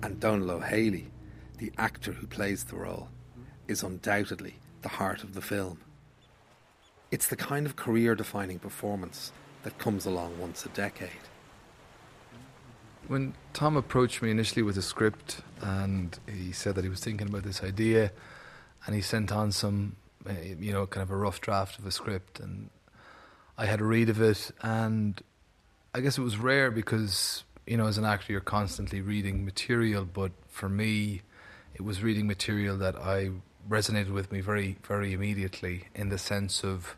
and 0.03 0.19
Donal 0.19 0.51
O'Haley, 0.51 1.11
the 1.59 1.71
actor 1.77 2.11
who 2.11 2.27
plays 2.27 2.65
the 2.65 2.75
role, 2.75 3.07
is 3.69 3.83
undoubtedly 3.83 4.55
the 4.81 4.89
heart 4.89 5.23
of 5.23 5.33
the 5.33 5.41
film. 5.41 5.79
It's 7.11 7.27
the 7.27 7.35
kind 7.35 7.65
of 7.65 7.75
career 7.75 8.15
defining 8.15 8.59
performance 8.59 9.31
that 9.63 9.77
comes 9.77 10.05
along 10.05 10.39
once 10.39 10.65
a 10.65 10.69
decade. 10.69 11.09
When 13.07 13.33
Tom 13.53 13.75
approached 13.75 14.21
me 14.21 14.29
initially 14.31 14.61
with 14.61 14.77
a 14.77 14.81
script 14.81 15.41
and 15.61 16.17
he 16.27 16.51
said 16.51 16.75
that 16.75 16.83
he 16.83 16.89
was 16.89 16.99
thinking 16.99 17.27
about 17.27 17.43
this 17.43 17.63
idea 17.63 18.11
and 18.85 18.95
he 18.95 19.01
sent 19.01 19.31
on 19.31 19.51
some, 19.51 19.95
uh, 20.27 20.33
you 20.59 20.71
know, 20.71 20.85
kind 20.85 21.03
of 21.03 21.11
a 21.11 21.15
rough 21.15 21.41
draft 21.41 21.79
of 21.79 21.85
a 21.85 21.91
script 21.91 22.39
and 22.39 22.69
I 23.57 23.65
had 23.65 23.81
a 23.81 23.83
read 23.83 24.09
of 24.09 24.21
it 24.21 24.51
and 24.61 25.21
I 25.93 26.01
guess 26.01 26.17
it 26.17 26.21
was 26.21 26.37
rare 26.37 26.69
because, 26.69 27.43
you 27.65 27.77
know, 27.77 27.87
as 27.87 27.97
an 27.97 28.05
actor 28.05 28.31
you're 28.31 28.41
constantly 28.41 29.01
reading 29.01 29.43
material, 29.43 30.05
but 30.05 30.31
for 30.47 30.69
me 30.69 31.23
it 31.73 31.81
was 31.81 32.03
reading 32.03 32.27
material 32.27 32.77
that 32.77 32.95
I 32.95 33.31
resonated 33.69 34.11
with 34.11 34.31
me 34.31 34.41
very, 34.41 34.77
very 34.83 35.13
immediately 35.13 35.85
in 35.93 36.09
the 36.09 36.17
sense 36.17 36.63
of, 36.63 36.95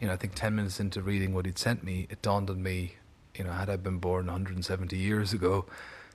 you 0.00 0.06
know, 0.06 0.12
I 0.12 0.16
think 0.16 0.34
10 0.34 0.56
minutes 0.56 0.80
into 0.80 1.00
reading 1.00 1.32
what 1.32 1.46
he'd 1.46 1.58
sent 1.58 1.84
me, 1.84 2.06
it 2.10 2.22
dawned 2.22 2.50
on 2.50 2.62
me 2.62 2.94
you 3.38 3.44
know, 3.44 3.52
had 3.52 3.70
I 3.70 3.76
been 3.76 3.98
born 3.98 4.26
170 4.26 4.96
years 4.96 5.32
ago, 5.32 5.64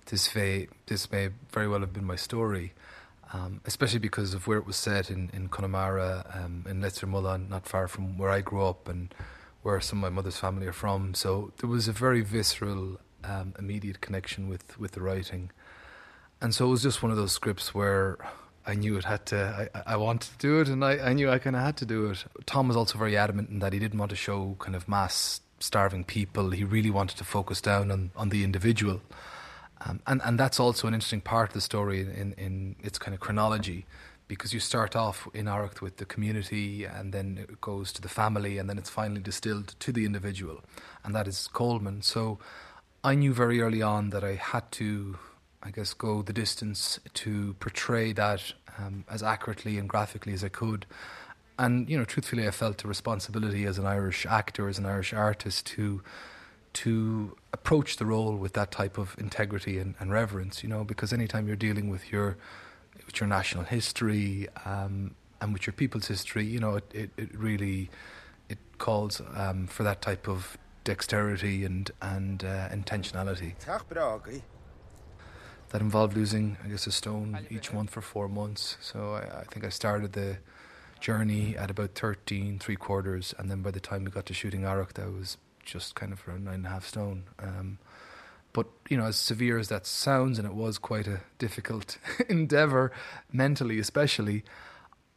this 0.07 0.35
may 0.35 0.67
this 0.87 1.09
may 1.11 1.29
very 1.51 1.67
well 1.67 1.79
have 1.79 1.93
been 1.93 2.05
my 2.05 2.17
story. 2.17 2.73
Um, 3.31 3.61
especially 3.65 3.97
because 3.97 4.35
of 4.35 4.45
where 4.45 4.59
it 4.59 4.67
was 4.67 4.75
set 4.75 5.09
in, 5.09 5.31
in 5.33 5.47
Connemara, 5.47 6.23
um, 6.35 6.65
in 6.69 6.81
Lettermullan, 6.81 7.49
not 7.49 7.65
far 7.65 7.87
from 7.87 8.15
where 8.15 8.29
I 8.29 8.41
grew 8.41 8.63
up 8.63 8.87
and 8.87 9.11
where 9.63 9.81
some 9.81 9.97
of 9.97 10.01
my 10.03 10.15
mother's 10.15 10.37
family 10.37 10.67
are 10.67 10.73
from. 10.73 11.15
So 11.15 11.51
there 11.57 11.67
was 11.67 11.87
a 11.87 11.93
very 11.93 12.21
visceral, 12.21 12.99
um, 13.23 13.55
immediate 13.57 14.01
connection 14.01 14.49
with, 14.49 14.77
with 14.77 14.91
the 14.91 15.01
writing. 15.01 15.49
And 16.41 16.53
so 16.53 16.67
it 16.67 16.69
was 16.69 16.83
just 16.83 17.01
one 17.01 17.11
of 17.11 17.17
those 17.17 17.31
scripts 17.31 17.73
where 17.73 18.19
I 18.65 18.75
knew 18.75 18.97
it 18.97 19.03
had 19.03 19.25
to, 19.27 19.69
I, 19.75 19.93
I 19.93 19.95
wanted 19.97 20.31
to 20.31 20.37
do 20.37 20.61
it 20.61 20.69
and 20.69 20.83
I, 20.83 21.09
I 21.09 21.13
knew 21.13 21.29
I 21.29 21.39
kind 21.39 21.55
of 21.55 21.61
had 21.61 21.77
to 21.77 21.85
do 21.85 22.11
it. 22.11 22.23
Tom 22.45 22.67
was 22.67 22.77
also 22.77 22.97
very 22.97 23.17
adamant 23.17 23.49
in 23.49 23.59
that 23.59 23.73
he 23.73 23.79
didn't 23.79 23.99
want 23.99 24.09
to 24.11 24.15
show 24.15 24.55
kind 24.59 24.75
of 24.75 24.87
mass 24.87 25.41
starving 25.59 26.03
people. 26.03 26.51
He 26.51 26.63
really 26.63 26.89
wanted 26.89 27.17
to 27.17 27.23
focus 27.23 27.61
down 27.61 27.91
on, 27.91 28.11
on 28.15 28.29
the 28.29 28.43
individual. 28.43 29.01
Um, 29.85 29.99
and, 30.07 30.21
and 30.23 30.39
that's 30.39 30.59
also 30.59 30.87
an 30.87 30.93
interesting 30.93 31.21
part 31.21 31.49
of 31.49 31.53
the 31.53 31.61
story 31.61 32.01
in, 32.01 32.33
in 32.37 32.75
its 32.81 32.97
kind 32.97 33.13
of 33.13 33.19
chronology 33.19 33.85
because 34.27 34.53
you 34.53 34.59
start 34.59 34.95
off 34.95 35.27
in 35.33 35.45
Arracht 35.45 35.81
with 35.81 35.97
the 35.97 36.05
community 36.05 36.85
and 36.85 37.13
then 37.13 37.37
it 37.37 37.59
goes 37.61 37.91
to 37.93 38.01
the 38.01 38.09
family 38.09 38.57
and 38.57 38.69
then 38.69 38.77
it's 38.77 38.89
finally 38.89 39.21
distilled 39.21 39.75
to 39.79 39.91
the 39.91 40.05
individual. 40.05 40.63
And 41.03 41.13
that 41.15 41.27
is 41.27 41.49
Coleman. 41.51 42.01
So 42.01 42.39
I 43.03 43.15
knew 43.15 43.33
very 43.33 43.61
early 43.61 43.81
on 43.81 44.11
that 44.11 44.23
I 44.23 44.35
had 44.35 44.71
to, 44.73 45.17
I 45.63 45.71
guess, 45.71 45.93
go 45.93 46.21
the 46.21 46.33
distance 46.33 46.99
to 47.13 47.55
portray 47.59 48.11
that 48.13 48.53
um, 48.77 49.05
as 49.09 49.23
accurately 49.23 49.77
and 49.77 49.87
graphically 49.87 50.33
as 50.33 50.43
I 50.43 50.49
could 50.49 50.85
and 51.57 51.89
you 51.89 51.97
know, 51.97 52.05
truthfully, 52.05 52.47
I 52.47 52.51
felt 52.51 52.83
a 52.83 52.87
responsibility 52.87 53.65
as 53.65 53.77
an 53.77 53.85
Irish 53.85 54.25
actor, 54.25 54.67
as 54.67 54.77
an 54.79 54.85
Irish 54.85 55.13
artist, 55.13 55.65
to 55.67 56.01
to 56.73 57.37
approach 57.51 57.97
the 57.97 58.05
role 58.05 58.35
with 58.35 58.53
that 58.53 58.71
type 58.71 58.97
of 58.97 59.15
integrity 59.19 59.77
and, 59.77 59.93
and 59.99 60.11
reverence. 60.11 60.63
You 60.63 60.69
know, 60.69 60.83
because 60.83 61.13
anytime 61.13 61.47
you're 61.47 61.55
dealing 61.55 61.89
with 61.89 62.11
your 62.11 62.37
with 63.05 63.19
your 63.19 63.27
national 63.27 63.65
history 63.65 64.47
um, 64.65 65.13
and 65.41 65.53
with 65.53 65.67
your 65.67 65.73
people's 65.73 66.07
history, 66.07 66.45
you 66.45 66.59
know, 66.59 66.75
it, 66.75 66.91
it, 66.93 67.09
it 67.17 67.37
really 67.37 67.89
it 68.49 68.57
calls 68.79 69.21
um, 69.35 69.67
for 69.67 69.83
that 69.83 70.01
type 70.01 70.27
of 70.27 70.57
dexterity 70.83 71.63
and 71.63 71.91
and 72.01 72.43
uh, 72.43 72.69
intentionality. 72.69 73.53
That 75.73 75.81
involved 75.81 76.15
losing, 76.15 76.55
I 76.63 76.67
guess, 76.67 76.85
a 76.85 76.91
stone 76.91 77.47
each 77.49 77.73
month 77.73 77.89
for 77.89 78.01
four 78.01 78.29
months. 78.29 78.77
So 78.79 79.15
I, 79.15 79.39
I 79.39 79.43
think 79.45 79.65
I 79.65 79.69
started 79.69 80.13
the 80.13 80.37
journey 80.99 81.57
at 81.57 81.71
about 81.71 81.95
13, 81.95 82.59
three 82.59 82.75
quarters, 82.75 83.33
and 83.39 83.49
then 83.49 83.63
by 83.63 83.71
the 83.71 83.79
time 83.79 84.03
we 84.03 84.11
got 84.11 84.27
to 84.27 84.35
shooting 84.35 84.61
Arracht, 84.61 85.03
I 85.03 85.07
was 85.07 85.37
just 85.65 85.95
kind 85.95 86.13
of 86.13 86.27
around 86.27 86.45
nine 86.45 86.53
and 86.53 86.67
a 86.67 86.69
half 86.69 86.85
stone. 86.85 87.23
Um, 87.39 87.79
but 88.53 88.67
you 88.87 88.97
know, 88.97 89.05
as 89.05 89.15
severe 89.15 89.57
as 89.57 89.69
that 89.69 89.87
sounds, 89.87 90.37
and 90.37 90.47
it 90.47 90.53
was 90.53 90.77
quite 90.77 91.07
a 91.07 91.21
difficult 91.39 91.97
endeavor, 92.29 92.91
mentally 93.31 93.79
especially. 93.79 94.43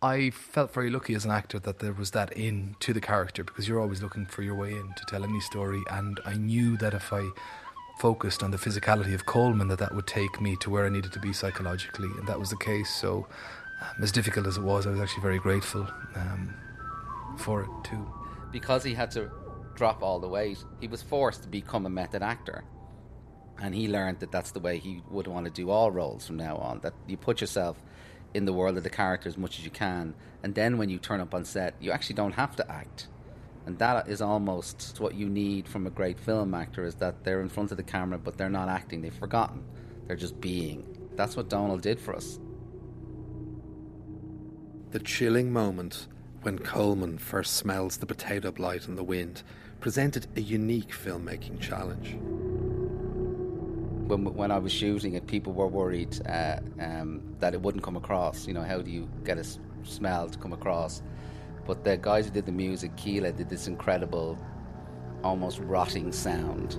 I 0.00 0.30
felt 0.30 0.72
very 0.72 0.90
lucky 0.90 1.14
as 1.14 1.25
an 1.26 1.30
actor 1.32 1.58
that 1.58 1.80
there 1.80 1.92
was 1.92 2.12
that 2.12 2.32
in 2.32 2.76
to 2.80 2.92
the 2.92 3.00
character 3.00 3.44
because 3.44 3.68
you're 3.68 3.80
always 3.80 4.02
looking 4.02 4.26
for 4.26 4.42
your 4.42 4.54
way 4.54 4.72
in 4.72 4.92
to 4.94 5.04
tell 5.06 5.22
any 5.22 5.40
story, 5.40 5.82
and 5.90 6.18
I 6.25 6.34
knew 6.34 6.78
that 6.78 6.94
if 6.94 7.12
I 7.12 7.28
focused 7.99 8.43
on 8.43 8.50
the 8.50 8.57
physicality 8.57 9.15
of 9.15 9.26
Coleman, 9.26 9.69
that 9.69 9.79
that 9.79 9.95
would 9.95 10.07
take 10.07 10.41
me 10.41 10.57
to 10.57 10.71
where 10.71 10.85
I 10.85 10.88
needed 10.88 11.12
to 11.12 11.21
be 11.21 11.33
psychologically, 11.33 12.09
and 12.19 12.26
that 12.26 12.38
was 12.38 12.50
the 12.50 12.57
case. 12.57 12.95
So 12.95 13.26
um, 13.81 14.03
as 14.03 14.12
difficult 14.12 14.47
as 14.47 14.57
it 14.57 14.62
was, 14.62 14.87
I 14.87 14.91
was 14.91 15.00
actually 15.00 15.23
very 15.23 15.38
grateful 15.38 15.88
um, 16.15 16.55
for 17.38 17.62
it 17.62 17.71
too. 17.85 18.07
Because 18.53 18.85
he 18.85 18.95
had 18.95 19.11
to 19.12 19.31
drop 19.75 20.03
all 20.03 20.19
the 20.19 20.29
weight, 20.29 20.62
he 20.81 20.88
was 20.88 21.03
forced 21.03 21.43
to 21.43 21.49
become 21.49 21.87
a 21.87 21.91
method 21.91 22.23
actor. 22.23 22.65
And 23.59 23.75
he 23.75 23.88
learned 23.88 24.21
that 24.21 24.31
that's 24.31 24.50
the 24.50 24.61
way 24.61 24.79
he 24.79 25.03
would 25.11 25.26
want 25.26 25.47
to 25.47 25.50
do 25.50 25.71
all 25.71 25.91
roles 25.91 26.26
from 26.26 26.37
now 26.37 26.57
on. 26.57 26.81
That 26.81 26.93
you 27.07 27.17
put 27.17 27.41
yourself 27.41 27.83
in 28.35 28.45
the 28.45 28.53
world 28.53 28.76
of 28.76 28.83
the 28.83 28.91
character 28.91 29.29
as 29.29 29.38
much 29.38 29.59
as 29.59 29.65
you 29.65 29.71
can, 29.71 30.15
and 30.43 30.55
then 30.55 30.76
when 30.76 30.91
you 30.91 30.99
turn 30.99 31.21
up 31.21 31.35
on 31.35 31.45
set, 31.45 31.75
you 31.81 31.91
actually 31.91 32.17
don't 32.17 32.33
have 32.33 32.55
to 32.57 32.71
act. 32.71 33.09
And 33.66 33.78
that 33.78 34.08
is 34.08 34.23
almost 34.23 34.96
what 34.99 35.14
you 35.14 35.28
need 35.28 35.68
from 35.68 35.87
a 35.87 35.90
great 35.90 36.18
film 36.18 36.54
actor 36.54 36.85
is 36.85 36.94
that 36.96 37.25
they're 37.25 37.40
in 37.40 37.49
front 37.49 37.73
of 37.73 37.76
the 37.76 37.82
camera, 37.82 38.16
but 38.18 38.38
they're 38.38 38.49
not 38.49 38.68
acting. 38.68 39.02
They've 39.02 39.12
forgotten. 39.12 39.64
They're 40.06 40.16
just 40.16 40.40
being. 40.40 40.85
That's 41.16 41.37
what 41.37 41.49
donald 41.49 41.80
did 41.80 41.99
for 41.99 42.14
us 42.14 42.38
the 44.96 45.02
chilling 45.04 45.52
moment 45.52 46.06
when 46.40 46.58
Coleman 46.58 47.18
first 47.18 47.54
smells 47.54 47.99
the 47.99 48.06
potato 48.06 48.50
blight 48.50 48.88
in 48.88 48.94
the 48.94 49.04
wind 49.04 49.42
presented 49.78 50.26
a 50.37 50.40
unique 50.40 50.88
filmmaking 50.88 51.61
challenge. 51.61 52.14
When, 54.08 54.25
when 54.35 54.50
I 54.50 54.56
was 54.56 54.73
shooting 54.73 55.12
it, 55.12 55.26
people 55.26 55.52
were 55.52 55.66
worried 55.66 56.18
uh, 56.26 56.61
um, 56.80 57.20
that 57.40 57.52
it 57.52 57.61
wouldn't 57.61 57.85
come 57.85 57.96
across. 57.96 58.46
You 58.46 58.54
know, 58.54 58.62
how 58.62 58.80
do 58.80 58.90
you 58.90 59.06
get 59.23 59.37
a 59.37 59.44
smell 59.82 60.30
to 60.30 60.38
come 60.38 60.54
across? 60.54 61.02
But 61.66 61.82
the 61.82 61.96
guys 61.96 62.26
who 62.26 62.30
did 62.30 62.46
the 62.46 62.52
music, 62.52 62.94
Keela, 62.96 63.32
did 63.32 63.49
this 63.49 63.66
incredible, 63.66 64.38
almost 65.23 65.58
rotting 65.61 66.12
sound. 66.12 66.78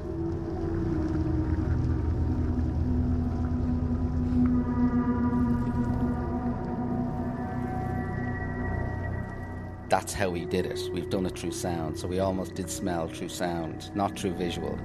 that's 9.90 10.14
how 10.14 10.30
we 10.30 10.46
did 10.46 10.66
it. 10.66 10.80
We've 10.92 11.10
done 11.10 11.26
it 11.26 11.38
through 11.38 11.52
sound, 11.52 11.98
so 11.98 12.08
we 12.08 12.20
almost 12.20 12.56
did 12.56 12.70
smell 12.70 13.08
through 13.08 13.30
sound, 13.30 13.94
not 13.96 14.18
through 14.18 14.34
visual. 14.34 14.78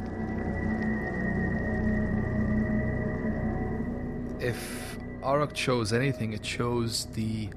If 4.41 4.99
Arracht 5.23 5.57
shows 5.57 5.93
anything, 5.93 6.33
it 6.33 6.45
shows 6.45 7.07
the 7.15 7.51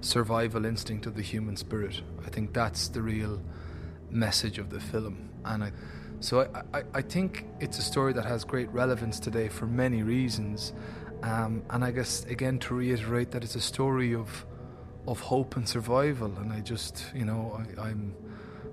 survival 0.00 0.64
instinct 0.64 1.06
of 1.06 1.14
the 1.14 1.22
human 1.22 1.56
spirit. 1.56 2.00
I 2.24 2.30
think 2.30 2.52
that's 2.52 2.88
the 2.88 3.02
real 3.02 3.42
message 4.10 4.58
of 4.58 4.70
the 4.70 4.80
film, 4.80 5.30
and 5.44 5.64
I, 5.64 5.72
so 6.20 6.40
I, 6.40 6.78
I, 6.78 6.82
I 6.94 7.02
think 7.02 7.46
it's 7.60 7.78
a 7.78 7.82
story 7.82 8.12
that 8.14 8.24
has 8.24 8.44
great 8.44 8.70
relevance 8.70 9.20
today 9.20 9.48
for 9.48 9.66
many 9.66 10.02
reasons, 10.02 10.72
um, 11.22 11.62
and 11.70 11.84
I 11.84 11.90
guess 11.90 12.24
again 12.24 12.58
to 12.60 12.74
reiterate 12.74 13.30
that 13.32 13.44
it's 13.44 13.56
a 13.56 13.60
story 13.60 14.14
of 14.14 14.46
of 15.06 15.20
hope 15.20 15.56
and 15.56 15.68
survival, 15.68 16.34
and 16.38 16.52
I 16.52 16.60
just 16.60 17.04
you 17.14 17.24
know 17.24 17.60
I, 17.78 17.88
I'm. 17.88 18.14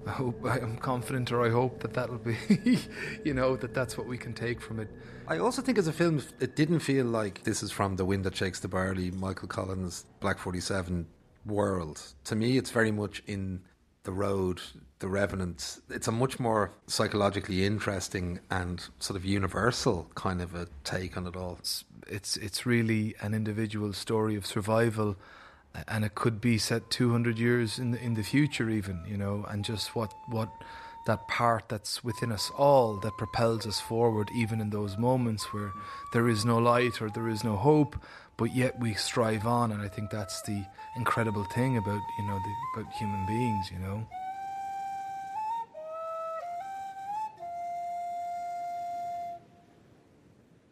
I 0.06 0.12
hope 0.12 0.46
I'm 0.46 0.78
confident, 0.78 1.34
or 1.34 1.46
I 1.46 1.50
hope 1.50 1.82
that 1.82 1.94
that'll 1.94 2.18
be, 2.20 2.38
you 3.26 3.34
know, 3.34 3.58
that 3.58 3.74
that's 3.74 3.98
what 3.98 4.08
we 4.08 4.18
can 4.18 4.34
take 4.34 4.62
from 4.62 4.80
it. 4.80 4.88
I 5.28 5.40
also 5.40 5.62
think 5.62 5.78
as 5.78 5.90
a 5.90 5.92
film, 5.92 6.24
it 6.40 6.56
didn't 6.56 6.80
feel 6.80 7.06
like 7.06 7.44
this 7.44 7.62
is 7.62 7.74
from 7.74 7.98
the 7.98 8.06
wind 8.06 8.24
that 8.24 8.34
shakes 8.34 8.62
the 8.62 8.70
barley, 8.70 9.12
Michael 9.12 9.50
Collins, 9.50 10.06
Black 10.22 10.40
Forty 10.40 10.62
Seven 10.62 11.08
world. 11.48 12.02
To 12.26 12.36
me, 12.36 12.58
it's 12.58 12.72
very 12.72 12.92
much 12.92 13.24
in 13.26 13.62
the 14.04 14.12
road, 14.12 14.62
the 15.00 15.08
revenant. 15.08 15.80
It's 15.90 16.08
a 16.08 16.12
much 16.12 16.40
more 16.40 16.72
psychologically 16.88 17.66
interesting 17.66 18.40
and 18.50 18.84
sort 19.00 19.18
of 19.18 19.26
universal 19.26 20.10
kind 20.16 20.42
of 20.42 20.56
a 20.56 20.68
take 20.84 21.18
on 21.18 21.28
it 21.28 21.36
all. 21.36 21.58
It's 21.60 21.84
it's, 22.10 22.38
it's 22.38 22.66
really 22.66 23.16
an 23.20 23.34
individual 23.34 23.92
story 23.92 24.36
of 24.36 24.46
survival, 24.46 25.18
and 25.90 26.06
it 26.06 26.16
could 26.16 26.40
be 26.40 26.58
set 26.58 26.90
200 26.90 27.38
years 27.38 27.80
in 27.80 27.92
the 27.92 28.02
in 28.02 28.14
the 28.14 28.24
future, 28.24 28.70
even 28.70 29.04
you 29.08 29.18
know, 29.18 29.46
and 29.50 29.66
just 29.66 29.96
what 29.96 30.14
what 30.30 30.50
that 31.08 31.28
part 31.28 31.70
that's 31.70 32.04
within 32.04 32.32
us 32.32 32.52
all 32.58 32.98
that 32.98 33.18
propels 33.18 33.66
us 33.66 33.80
forward, 33.80 34.30
even 34.36 34.62
in 34.62 34.70
those 34.70 34.98
moments 34.98 35.54
where 35.54 35.72
there 36.14 36.28
is 36.28 36.46
no 36.46 36.58
light 36.58 37.02
or 37.02 37.10
there 37.10 37.30
is 37.30 37.44
no 37.44 37.56
hope, 37.56 37.96
but 38.38 38.56
yet 38.56 38.80
we 38.80 38.94
strive 38.94 39.46
on. 39.46 39.72
And 39.72 39.82
I 39.82 39.88
think 39.88 40.10
that's 40.10 40.42
the 40.44 40.64
incredible 40.96 41.44
thing 41.46 41.78
about 41.78 42.02
you 42.18 42.26
know 42.26 42.40
the, 42.40 42.82
about 42.82 42.94
human 42.94 43.26
beings, 43.26 43.72
you 43.72 43.80
know. 43.80 44.08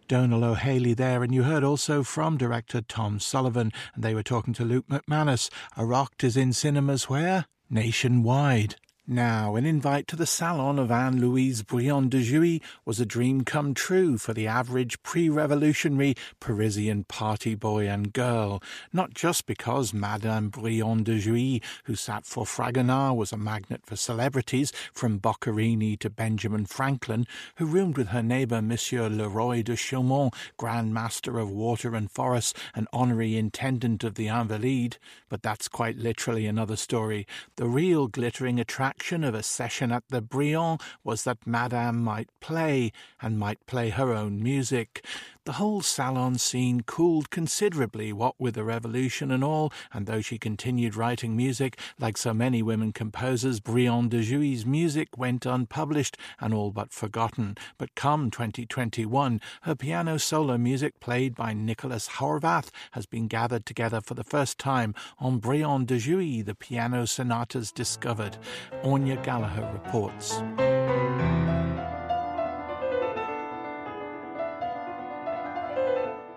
Donal 0.07 0.43
O'Haley 0.43 0.93
there, 0.93 1.23
and 1.23 1.33
you 1.33 1.43
heard 1.43 1.63
also 1.63 2.03
from 2.03 2.37
director 2.37 2.79
Tom 2.81 3.19
Sullivan, 3.19 3.71
and 3.95 4.03
they 4.03 4.13
were 4.13 4.21
talking 4.21 4.53
to 4.53 4.63
Luke 4.63 4.85
McManus. 4.87 5.49
Arracht 5.75 6.23
is 6.23 6.37
in 6.37 6.53
cinemas 6.53 7.09
where? 7.09 7.45
Nationwide. 7.71 8.75
Now, 9.07 9.55
an 9.55 9.67
invite 9.67 10.07
to 10.07 10.15
the 10.15 10.25
salon 10.25 10.79
of 10.79 10.89
Anne 10.89 11.21
Louise 11.21 11.61
Brillon 11.61 12.09
de 12.09 12.23
Jouy 12.23 12.59
was 12.85 12.99
a 12.99 13.05
dream 13.05 13.43
come 13.43 13.75
true 13.75 14.17
for 14.17 14.33
the 14.33 14.47
average 14.47 15.03
pre 15.03 15.29
revolutionary 15.29 16.15
Parisian 16.39 17.03
party 17.03 17.53
boy 17.53 17.87
and 17.87 18.11
girl, 18.11 18.63
not 18.91 19.13
just 19.13 19.45
because 19.45 19.93
Madame 19.93 20.49
Brillon 20.49 21.03
de 21.03 21.19
Jouy, 21.19 21.61
who 21.83 21.93
sat 21.93 22.25
for 22.25 22.45
Fragonard, 22.45 23.15
was 23.15 23.31
a 23.31 23.37
magnet 23.37 23.85
for 23.85 23.95
celebrities 23.95 24.73
from 24.91 25.19
Boccherini 25.19 25.99
to 25.99 26.09
Benjamin 26.09 26.65
Franklin, 26.65 27.27
who 27.57 27.67
roomed 27.67 27.99
with 27.99 28.07
her 28.07 28.23
neighbour 28.23 28.59
Monsieur 28.59 29.07
Le 29.07 29.29
Ray 29.29 29.61
de 29.61 29.75
Chaumont, 29.75 30.33
Grand 30.57 30.95
Master 30.95 31.37
of 31.37 31.51
Water 31.51 31.93
and 31.93 32.09
Forests 32.09 32.55
and 32.73 32.87
honorary 32.91 33.37
intendant 33.37 34.03
of 34.03 34.15
the 34.15 34.25
Invalides, 34.29 34.97
but 35.29 35.43
that's 35.43 35.67
quite 35.67 35.97
literally 35.97 36.47
another 36.47 36.75
story. 36.75 37.27
The 37.57 37.67
real 37.67 38.07
glittering 38.07 38.59
attraction 38.59 38.94
of 39.23 39.35
a 39.35 39.43
session 39.43 39.91
at 39.91 40.03
the 40.09 40.21
Brillon 40.21 40.77
was 41.03 41.23
that 41.23 41.45
Madame 41.45 42.03
might 42.03 42.29
play, 42.39 42.91
and 43.21 43.37
might 43.37 43.65
play 43.65 43.89
her 43.89 44.13
own 44.13 44.41
music. 44.41 45.05
The 45.45 45.53
whole 45.53 45.81
salon 45.81 46.39
scene 46.39 46.81
cooled 46.81 47.29
considerably, 47.29 48.11
what 48.11 48.33
with 48.39 48.55
the 48.55 48.63
revolution 48.63 49.29
and 49.29 49.43
all, 49.43 49.71
and 49.93 50.07
though 50.07 50.19
she 50.19 50.39
continued 50.39 50.95
writing 50.95 51.37
music, 51.37 51.79
like 51.99 52.17
so 52.17 52.33
many 52.33 52.63
women 52.63 52.91
composers, 52.91 53.59
Brillon 53.59 54.09
de 54.09 54.23
Jouy's 54.23 54.65
music 54.65 55.15
went 55.19 55.45
unpublished 55.45 56.17
and 56.39 56.51
all 56.51 56.71
but 56.71 56.91
forgotten. 56.91 57.57
But 57.77 57.93
come 57.93 58.31
2021, 58.31 59.39
her 59.61 59.75
piano 59.75 60.17
solo 60.17 60.57
music, 60.57 60.99
played 60.99 61.35
by 61.35 61.53
Nicolas 61.53 62.07
Horvath, 62.17 62.71
has 62.93 63.05
been 63.05 63.27
gathered 63.27 63.67
together 63.67 64.01
for 64.01 64.15
the 64.15 64.23
first 64.23 64.57
time 64.57 64.95
on 65.19 65.37
Brillon 65.37 65.85
de 65.85 65.99
Jouy, 65.99 66.41
the 66.43 66.55
piano 66.55 67.05
sonatas 67.05 67.71
discovered. 67.71 68.39
Anya 68.83 69.17
Gallagher 69.17 69.69
reports. 69.71 70.41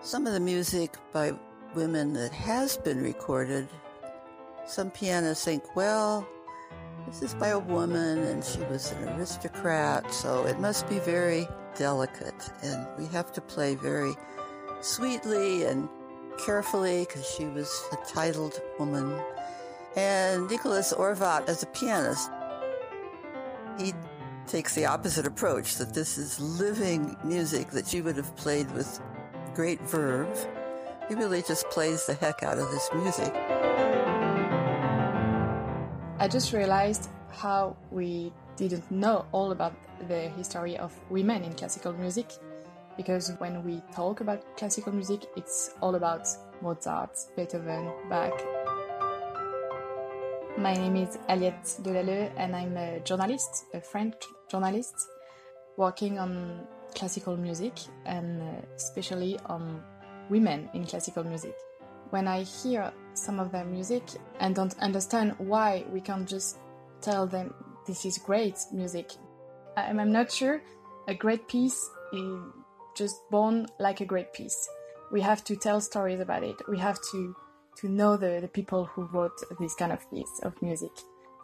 Some 0.09 0.27
of 0.27 0.33
the 0.33 0.41
music 0.41 0.97
by 1.13 1.35
women 1.75 2.15
that 2.15 2.33
has 2.33 2.79
been 2.79 3.03
recorded, 3.03 3.69
some 4.67 4.91
pianists 4.91 5.45
think, 5.45 5.77
well, 5.77 6.27
this 7.07 7.21
is 7.21 7.35
by 7.35 7.49
a 7.49 7.59
woman 7.59 8.17
and 8.21 8.43
she 8.43 8.61
was 8.71 8.91
an 8.93 9.07
aristocrat, 9.11 10.11
so 10.11 10.47
it 10.47 10.59
must 10.61 10.89
be 10.89 10.99
very 11.01 11.47
delicate. 11.77 12.51
And 12.63 12.87
we 12.99 13.05
have 13.09 13.35
to 13.35 13.43
play 13.43 13.75
very 13.75 14.15
sweetly 14.81 15.65
and 15.65 15.91
carefully 16.39 17.05
because 17.07 17.29
she 17.29 17.45
was 17.45 17.71
a 17.93 17.97
titled 18.11 18.63
woman. 18.79 19.15
And 19.95 20.49
Nicolas 20.49 20.91
Horvath, 20.91 21.51
as 21.51 21.63
a 21.63 21.67
pianist, 21.67 22.31
he 23.79 23.93
takes 24.47 24.75
the 24.75 24.87
opposite 24.87 25.27
approach 25.27 25.77
that 25.77 25.93
this 25.93 26.17
is 26.17 26.41
living 26.41 27.15
music 27.23 27.73
that 27.73 27.93
you 27.93 28.03
would 28.05 28.17
have 28.17 28.35
played 28.37 28.71
with 28.71 29.03
great 29.59 29.81
verve. 29.81 30.47
He 31.09 31.17
really 31.17 31.43
just 31.43 31.69
plays 31.71 32.07
the 32.07 32.15
heck 32.15 32.45
out 32.45 32.59
of 32.59 32.71
this 32.71 32.89
music. 32.95 33.35
I 36.21 36.29
just 36.31 36.53
realized 36.53 37.11
how 37.29 37.77
we 37.91 38.33
didn't 38.55 38.89
know 38.89 39.27
all 39.33 39.51
about 39.51 39.75
the 40.07 40.29
history 40.39 40.77
of 40.79 40.93
women 41.11 41.43
in 41.43 41.55
classical 41.55 41.93
music 41.93 42.31
because 42.97 43.33
when 43.39 43.65
we 43.65 43.83
talk 43.93 44.21
about 44.21 44.57
classical 44.57 44.93
music, 44.93 45.27
it's 45.37 45.75
all 45.83 45.97
about 45.97 46.29
Mozart, 46.63 47.19
Beethoven, 47.35 47.91
Bach. 48.09 48.41
My 50.57 50.75
name 50.75 50.95
is 50.95 51.19
Aliette 51.29 51.83
de 51.83 51.91
Laleu 51.91 52.31
and 52.37 52.55
I'm 52.55 52.77
a 52.77 53.01
journalist, 53.01 53.65
a 53.75 53.81
French 53.81 54.23
journalist, 54.49 54.95
working 55.77 56.21
on 56.21 56.65
classical 56.99 57.37
music 57.37 57.75
and 58.05 58.43
uh, 58.43 58.47
especially 58.77 59.39
on 59.47 59.83
women 60.29 60.69
in 60.75 60.85
classical 60.85 61.25
music. 61.25 61.55
When 62.11 62.27
I 62.27 62.43
hear 62.43 62.93
some 63.15 63.39
of 63.39 63.53
their 63.53 63.65
music 63.65 64.03
and 64.41 64.55
don't 64.55 64.79
understand 64.81 65.35
why 65.39 65.85
we 65.93 66.01
can't 66.01 66.29
just 66.29 66.59
tell 67.01 67.27
them 67.27 67.55
this 67.87 68.05
is 68.05 68.19
great 68.19 68.59
music, 68.73 69.13
I'm, 69.77 70.01
I'm 70.01 70.13
not 70.13 70.33
sure 70.33 70.63
a 71.07 71.15
great 71.15 71.49
piece 71.49 71.89
is 72.13 72.39
just 72.97 73.17
born 73.31 73.67
like 73.79 74.01
a 74.01 74.05
great 74.05 74.33
piece. 74.33 74.69
We 75.13 75.21
have 75.23 75.45
to 75.45 75.57
tell 75.57 75.81
stories 75.81 76.21
about 76.21 76.43
it. 76.43 76.57
We 76.69 76.79
have 76.79 76.99
to 77.13 77.35
to 77.79 77.89
know 77.89 78.17
the, 78.17 78.39
the 78.41 78.49
people 78.49 78.87
who 78.87 79.05
wrote 79.05 79.39
this 79.61 79.75
kind 79.77 79.93
of 79.93 80.11
piece 80.11 80.41
of 80.43 80.61
music. 80.61 80.91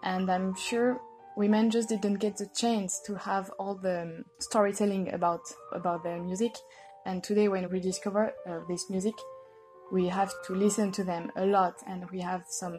And 0.03 0.29
I'm 0.29 0.55
sure 0.57 1.01
women 1.37 1.71
just 1.71 1.89
didn't 1.89 2.17
get 2.17 2.37
the 2.37 2.49
chance 2.55 3.01
to 3.07 3.15
have 3.17 3.51
all 3.59 3.75
the 3.75 4.03
um, 4.03 4.25
storytelling 4.39 5.13
about 5.13 5.41
about 5.73 6.03
their 6.03 6.23
music. 6.23 6.55
And 7.07 7.23
today, 7.23 7.49
when 7.49 7.69
we 7.71 7.81
discover 7.81 8.33
uh, 8.47 8.61
this 8.69 8.89
music, 8.89 9.15
we 9.93 10.09
have 10.09 10.33
to 10.47 10.55
listen 10.55 10.91
to 10.93 11.05
them 11.05 11.31
a 11.37 11.45
lot, 11.45 11.75
and 11.87 12.11
we 12.11 12.21
have 12.21 12.45
some 12.49 12.79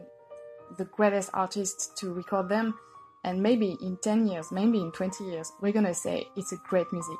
the 0.77 0.85
greatest 0.85 1.29
artists 1.33 1.91
to 1.99 2.13
record 2.13 2.49
them. 2.49 2.75
And 3.23 3.41
maybe 3.41 3.75
in 3.81 3.97
10 4.03 4.27
years, 4.27 4.51
maybe 4.51 4.79
in 4.79 4.91
20 4.91 5.23
years, 5.23 5.51
we're 5.59 5.71
gonna 5.71 5.95
say 5.95 6.27
it's 6.35 6.51
a 6.51 6.57
great 6.67 6.85
music. 6.91 7.17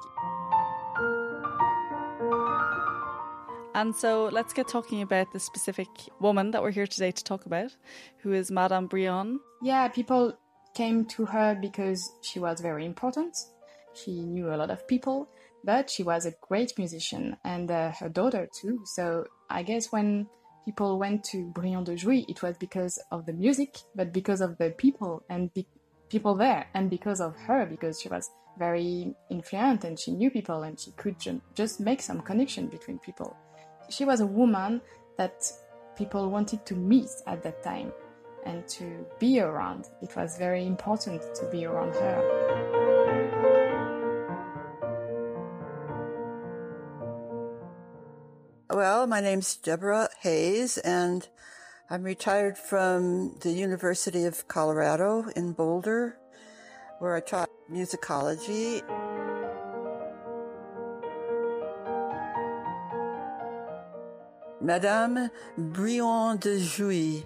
And 3.74 3.94
so 3.94 4.30
let's 4.32 4.54
get 4.54 4.68
talking 4.68 5.02
about 5.02 5.34
the 5.34 5.40
specific 5.40 5.88
woman 6.20 6.52
that 6.52 6.62
we're 6.62 6.72
here 6.72 6.88
today 6.88 7.12
to 7.12 7.24
talk 7.24 7.46
about, 7.46 7.76
who 8.20 8.32
is 8.32 8.50
Madame 8.50 8.88
Brillon. 8.88 9.40
Yeah, 9.62 9.88
people 9.90 10.38
came 10.76 11.06
to 11.06 11.26
her 11.26 11.58
because 11.60 12.12
she 12.22 12.40
was 12.40 12.62
very 12.62 12.86
important. 12.86 13.36
She 13.94 14.12
knew 14.22 14.54
a 14.54 14.58
lot 14.58 14.70
of 14.70 14.88
people, 14.88 15.28
but 15.64 15.90
she 15.90 16.04
was 16.04 16.26
a 16.26 16.36
great 16.48 16.78
musician 16.78 17.38
and 17.44 17.72
uh, 17.72 17.92
her 17.94 18.10
daughter 18.10 18.48
too. 18.54 18.82
So 18.86 19.26
I 19.50 19.64
guess 19.64 19.92
when 19.92 20.28
people 20.66 21.00
went 21.00 21.24
to 21.26 21.50
Brillon 21.52 21.84
de 21.84 21.96
Jouy, 21.96 22.26
it 22.28 22.44
was 22.44 22.58
because 22.58 23.02
of 23.12 23.26
the 23.26 23.34
music, 23.34 23.78
but 23.96 24.12
because 24.12 24.42
of 24.42 24.58
the 24.58 24.72
people 24.72 25.24
and 25.30 25.50
people 26.10 26.36
there, 26.36 26.68
and 26.74 26.90
because 26.90 27.20
of 27.22 27.36
her, 27.36 27.66
because 27.66 28.00
she 28.00 28.10
was 28.10 28.30
very 28.58 29.16
influent 29.30 29.84
and 29.84 30.00
she 30.00 30.12
knew 30.12 30.30
people 30.30 30.64
and 30.64 30.80
she 30.80 30.92
could 30.92 31.20
ju- 31.20 31.42
just 31.56 31.80
make 31.80 32.02
some 32.02 32.22
connection 32.22 32.68
between 32.68 33.00
people. 33.00 33.36
She 33.90 34.06
was 34.06 34.22
a 34.22 34.26
woman 34.26 34.82
that 35.18 35.52
people 35.98 36.30
wanted 36.30 36.66
to 36.66 36.76
meet 36.76 37.10
at 37.28 37.44
that 37.44 37.64
time 37.64 37.92
and 38.46 38.68
to 38.68 39.06
be 39.20 39.40
around. 39.40 39.90
It 40.02 40.16
was 40.16 40.38
very 40.38 40.66
important 40.66 41.22
to 41.36 41.46
be 41.52 41.66
around 41.66 41.94
her. 41.94 42.46
Well, 48.70 49.08
my 49.08 49.22
name's 49.22 49.56
Deborah 49.56 50.10
Hayes, 50.22 50.78
and 50.80 51.28
I'm 51.90 52.04
retired 52.04 52.58
from 52.58 53.38
the 53.42 53.52
University 53.52 54.26
of 54.26 54.48
Colorado 54.48 55.30
in 55.36 55.54
Boulder, 55.54 56.18
where 57.00 57.16
I 57.16 57.22
taught 57.22 57.50
musicology. 57.72 58.82
Madame 64.60 65.30
Brillon 65.58 66.38
de 66.38 66.60
Jouy. 66.60 67.24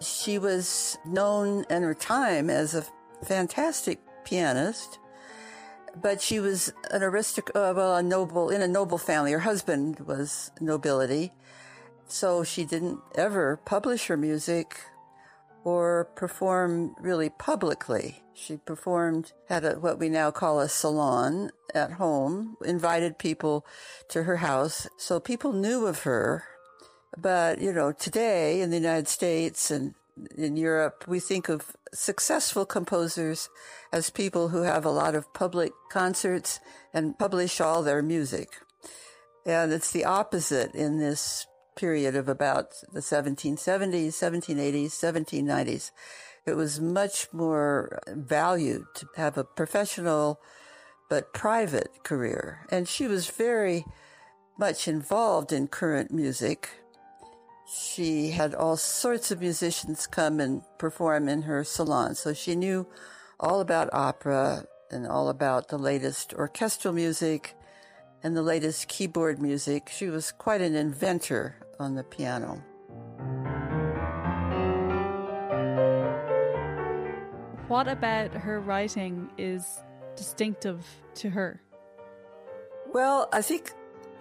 She 0.00 0.38
was 0.38 0.98
known 1.04 1.64
in 1.68 1.82
her 1.82 1.94
time 1.94 2.48
as 2.48 2.74
a 2.74 2.84
fantastic 3.24 4.00
pianist, 4.24 4.98
but 6.00 6.22
she 6.22 6.40
was 6.40 6.72
an 6.90 7.02
aristocrat, 7.02 7.56
uh, 7.56 7.74
well, 7.76 7.96
a 7.96 8.02
noble, 8.02 8.48
in 8.48 8.62
a 8.62 8.68
noble 8.68 8.98
family. 8.98 9.32
Her 9.32 9.40
husband 9.40 10.00
was 10.00 10.50
nobility. 10.60 11.32
So 12.08 12.42
she 12.42 12.64
didn't 12.64 12.98
ever 13.14 13.60
publish 13.64 14.06
her 14.06 14.16
music 14.16 14.80
or 15.64 16.08
perform 16.16 16.96
really 17.00 17.30
publicly. 17.30 18.22
She 18.34 18.56
performed 18.56 19.32
at 19.48 19.64
a, 19.64 19.72
what 19.72 19.98
we 19.98 20.08
now 20.08 20.30
call 20.30 20.60
a 20.60 20.68
salon 20.68 21.50
at 21.74 21.92
home, 21.92 22.56
invited 22.64 23.18
people 23.18 23.66
to 24.08 24.22
her 24.24 24.38
house. 24.38 24.88
So 24.96 25.20
people 25.20 25.52
knew 25.52 25.86
of 25.86 26.02
her. 26.02 26.44
But, 27.16 27.60
you 27.60 27.72
know, 27.72 27.92
today 27.92 28.60
in 28.60 28.70
the 28.70 28.76
United 28.76 29.08
States 29.08 29.70
and 29.70 29.94
in 30.36 30.56
Europe, 30.56 31.04
we 31.08 31.18
think 31.18 31.48
of 31.48 31.76
successful 31.92 32.64
composers 32.64 33.48
as 33.92 34.10
people 34.10 34.48
who 34.48 34.62
have 34.62 34.84
a 34.84 34.90
lot 34.90 35.14
of 35.14 35.32
public 35.34 35.72
concerts 35.90 36.60
and 36.92 37.18
publish 37.18 37.60
all 37.60 37.82
their 37.82 38.02
music. 38.02 38.48
And 39.46 39.72
it's 39.72 39.90
the 39.90 40.04
opposite 40.04 40.74
in 40.74 40.98
this 40.98 41.46
period 41.76 42.14
of 42.14 42.28
about 42.28 42.74
the 42.92 43.00
1770s, 43.00 44.08
1780s, 44.08 44.90
1790s. 44.90 45.90
It 46.46 46.54
was 46.54 46.80
much 46.80 47.28
more 47.32 48.00
valued 48.08 48.84
to 48.96 49.08
have 49.16 49.38
a 49.38 49.44
professional 49.44 50.40
but 51.08 51.32
private 51.32 52.02
career. 52.02 52.66
And 52.70 52.88
she 52.88 53.06
was 53.06 53.28
very 53.28 53.84
much 54.58 54.86
involved 54.86 55.52
in 55.52 55.68
current 55.68 56.10
music. 56.12 56.68
She 57.72 58.30
had 58.30 58.54
all 58.54 58.76
sorts 58.76 59.30
of 59.30 59.40
musicians 59.40 60.08
come 60.08 60.40
and 60.40 60.62
perform 60.78 61.28
in 61.28 61.42
her 61.42 61.62
salon. 61.62 62.16
So 62.16 62.34
she 62.34 62.56
knew 62.56 62.88
all 63.38 63.60
about 63.60 63.88
opera 63.92 64.64
and 64.90 65.06
all 65.06 65.28
about 65.28 65.68
the 65.68 65.78
latest 65.78 66.34
orchestral 66.34 66.92
music 66.92 67.54
and 68.24 68.36
the 68.36 68.42
latest 68.42 68.88
keyboard 68.88 69.40
music. 69.40 69.88
She 69.88 70.08
was 70.08 70.32
quite 70.32 70.60
an 70.60 70.74
inventor 70.74 71.54
on 71.78 71.94
the 71.94 72.02
piano. 72.02 72.60
What 77.68 77.86
about 77.86 78.34
her 78.34 78.58
writing 78.58 79.30
is 79.38 79.64
distinctive 80.16 80.84
to 81.14 81.30
her? 81.30 81.62
Well, 82.92 83.28
I 83.32 83.42
think 83.42 83.72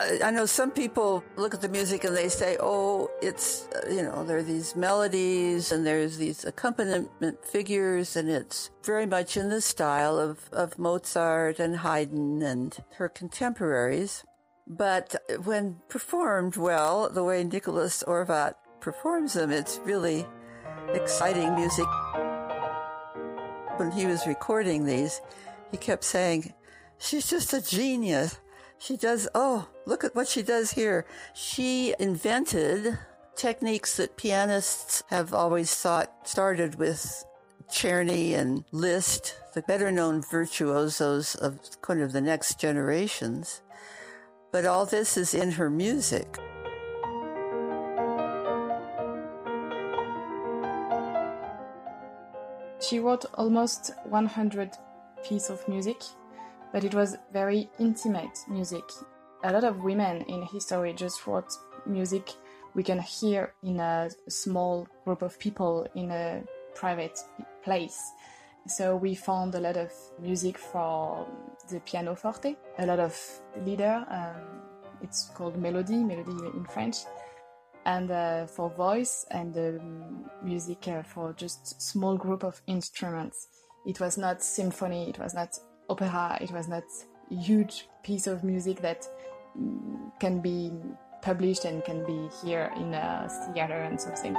I 0.01 0.31
know 0.31 0.45
some 0.45 0.71
people 0.71 1.25
look 1.35 1.53
at 1.53 1.59
the 1.59 1.67
music 1.67 2.05
and 2.05 2.15
they 2.15 2.29
say, 2.29 2.55
oh, 2.61 3.11
it's, 3.21 3.67
uh, 3.67 3.89
you 3.89 4.01
know, 4.01 4.23
there 4.23 4.37
are 4.37 4.43
these 4.43 4.73
melodies 4.73 5.73
and 5.73 5.85
there's 5.85 6.17
these 6.17 6.45
accompaniment 6.45 7.43
figures 7.43 8.15
and 8.15 8.29
it's 8.29 8.69
very 8.85 9.05
much 9.05 9.35
in 9.35 9.49
the 9.49 9.59
style 9.59 10.17
of, 10.17 10.49
of 10.53 10.79
Mozart 10.79 11.59
and 11.59 11.77
Haydn 11.77 12.41
and 12.41 12.77
her 12.95 13.09
contemporaries. 13.09 14.23
But 14.65 15.15
when 15.43 15.77
performed 15.89 16.55
well, 16.55 17.09
the 17.09 17.23
way 17.23 17.43
Nicolas 17.43 18.01
Horvath 18.07 18.55
performs 18.79 19.33
them, 19.33 19.51
it's 19.51 19.81
really 19.83 20.25
exciting 20.93 21.55
music. 21.55 21.87
When 23.75 23.91
he 23.91 24.05
was 24.05 24.25
recording 24.25 24.85
these, 24.85 25.19
he 25.71 25.77
kept 25.77 26.05
saying, 26.05 26.53
she's 26.99 27.29
just 27.29 27.53
a 27.53 27.61
genius. 27.61 28.39
She 28.81 28.95
does, 28.95 29.27
oh, 29.35 29.67
look 29.85 30.05
at 30.05 30.15
what 30.15 30.29
she 30.29 30.41
does 30.41 30.71
here. 30.71 31.05
She 31.33 31.93
invented 31.99 32.97
techniques 33.35 33.97
that 33.97 34.15
pianists 34.15 35.03
have 35.09 35.33
always 35.33 35.75
thought 35.75 36.27
started 36.27 36.75
with 36.75 37.25
Czerny 37.69 38.33
and 38.33 38.63
Liszt, 38.71 39.35
the 39.53 39.61
better 39.61 39.91
known 39.91 40.21
virtuosos 40.21 41.35
of 41.35 41.59
kind 41.81 42.01
of 42.01 42.13
the 42.13 42.21
next 42.21 42.57
generations. 42.59 43.61
But 44.51 44.65
all 44.65 44.85
this 44.85 45.17
is 45.17 45.33
in 45.33 45.51
her 45.51 45.69
music. 45.69 46.37
She 52.79 52.99
wrote 52.99 53.25
almost 53.33 53.91
100 54.05 54.71
pieces 55.23 55.49
of 55.49 55.67
music 55.67 56.01
but 56.71 56.83
it 56.83 56.93
was 56.93 57.17
very 57.33 57.69
intimate 57.79 58.39
music. 58.49 58.83
A 59.43 59.51
lot 59.51 59.63
of 59.63 59.83
women 59.83 60.21
in 60.23 60.43
history 60.43 60.93
just 60.93 61.25
wrote 61.25 61.53
music 61.85 62.29
we 62.75 62.83
can 62.83 62.99
hear 62.99 63.53
in 63.63 63.79
a 63.79 64.09
small 64.27 64.87
group 65.03 65.21
of 65.21 65.39
people 65.39 65.87
in 65.95 66.11
a 66.11 66.43
private 66.75 67.19
place. 67.63 67.99
So 68.67 68.95
we 68.95 69.15
found 69.15 69.55
a 69.55 69.59
lot 69.59 69.77
of 69.77 69.91
music 70.21 70.57
for 70.57 71.27
the 71.69 71.79
pianoforte, 71.81 72.55
a 72.77 72.85
lot 72.85 72.99
of 72.99 73.17
lieder. 73.65 74.05
Um, 74.09 74.61
it's 75.01 75.31
called 75.33 75.57
melody, 75.57 75.97
melody 75.97 76.31
in 76.53 76.65
French, 76.65 76.97
and 77.85 78.11
uh, 78.11 78.45
for 78.45 78.69
voice 78.69 79.25
and 79.31 79.57
um, 79.57 80.29
music 80.43 80.87
uh, 80.87 81.01
for 81.03 81.33
just 81.33 81.81
small 81.81 82.17
group 82.17 82.43
of 82.43 82.61
instruments. 82.67 83.47
It 83.85 83.99
was 83.99 84.17
not 84.17 84.43
symphony. 84.43 85.09
It 85.09 85.17
was 85.17 85.33
not 85.33 85.57
opera. 85.89 86.37
It 86.41 86.51
was 86.51 86.67
not 86.67 86.83
a 87.31 87.35
huge 87.35 87.87
piece 88.03 88.27
of 88.27 88.43
music 88.43 88.81
that 88.81 89.07
mm, 89.57 90.11
can 90.19 90.39
be 90.39 90.71
published 91.21 91.65
and 91.65 91.83
can 91.83 92.05
be 92.05 92.29
here 92.41 92.71
in 92.77 92.93
a 92.93 93.29
theater 93.53 93.73
and 93.73 93.99
something. 93.99 94.33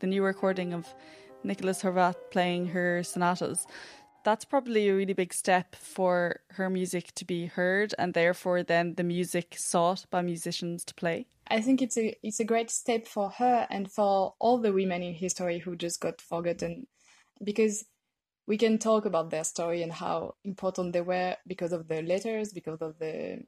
The 0.00 0.06
new 0.06 0.22
recording 0.22 0.72
of 0.72 0.86
Nicolas 1.42 1.82
Horvath 1.82 2.16
playing 2.30 2.66
her 2.68 3.02
sonatas 3.02 3.66
that's 4.24 4.44
probably 4.44 4.88
a 4.88 4.94
really 4.94 5.14
big 5.14 5.32
step 5.32 5.74
for 5.74 6.40
her 6.52 6.68
music 6.68 7.12
to 7.14 7.24
be 7.24 7.46
heard 7.46 7.94
and 7.98 8.14
therefore 8.14 8.62
then 8.62 8.94
the 8.94 9.04
music 9.04 9.54
sought 9.58 10.06
by 10.10 10.22
musicians 10.22 10.84
to 10.84 10.94
play. 10.94 11.26
I 11.50 11.60
think 11.60 11.80
it's 11.80 11.96
a 11.96 12.16
it's 12.22 12.40
a 12.40 12.44
great 12.44 12.70
step 12.70 13.06
for 13.06 13.30
her 13.30 13.66
and 13.70 13.90
for 13.90 14.34
all 14.38 14.58
the 14.58 14.72
women 14.72 15.02
in 15.02 15.14
history 15.14 15.58
who 15.58 15.76
just 15.76 16.00
got 16.00 16.20
forgotten 16.20 16.86
because 17.42 17.86
we 18.46 18.56
can 18.56 18.78
talk 18.78 19.04
about 19.04 19.30
their 19.30 19.44
story 19.44 19.82
and 19.82 19.92
how 19.92 20.34
important 20.42 20.94
they 20.94 21.02
were 21.02 21.36
because 21.46 21.72
of 21.72 21.86
the 21.86 22.02
letters, 22.02 22.52
because 22.52 22.80
of 22.80 22.98
the 22.98 23.44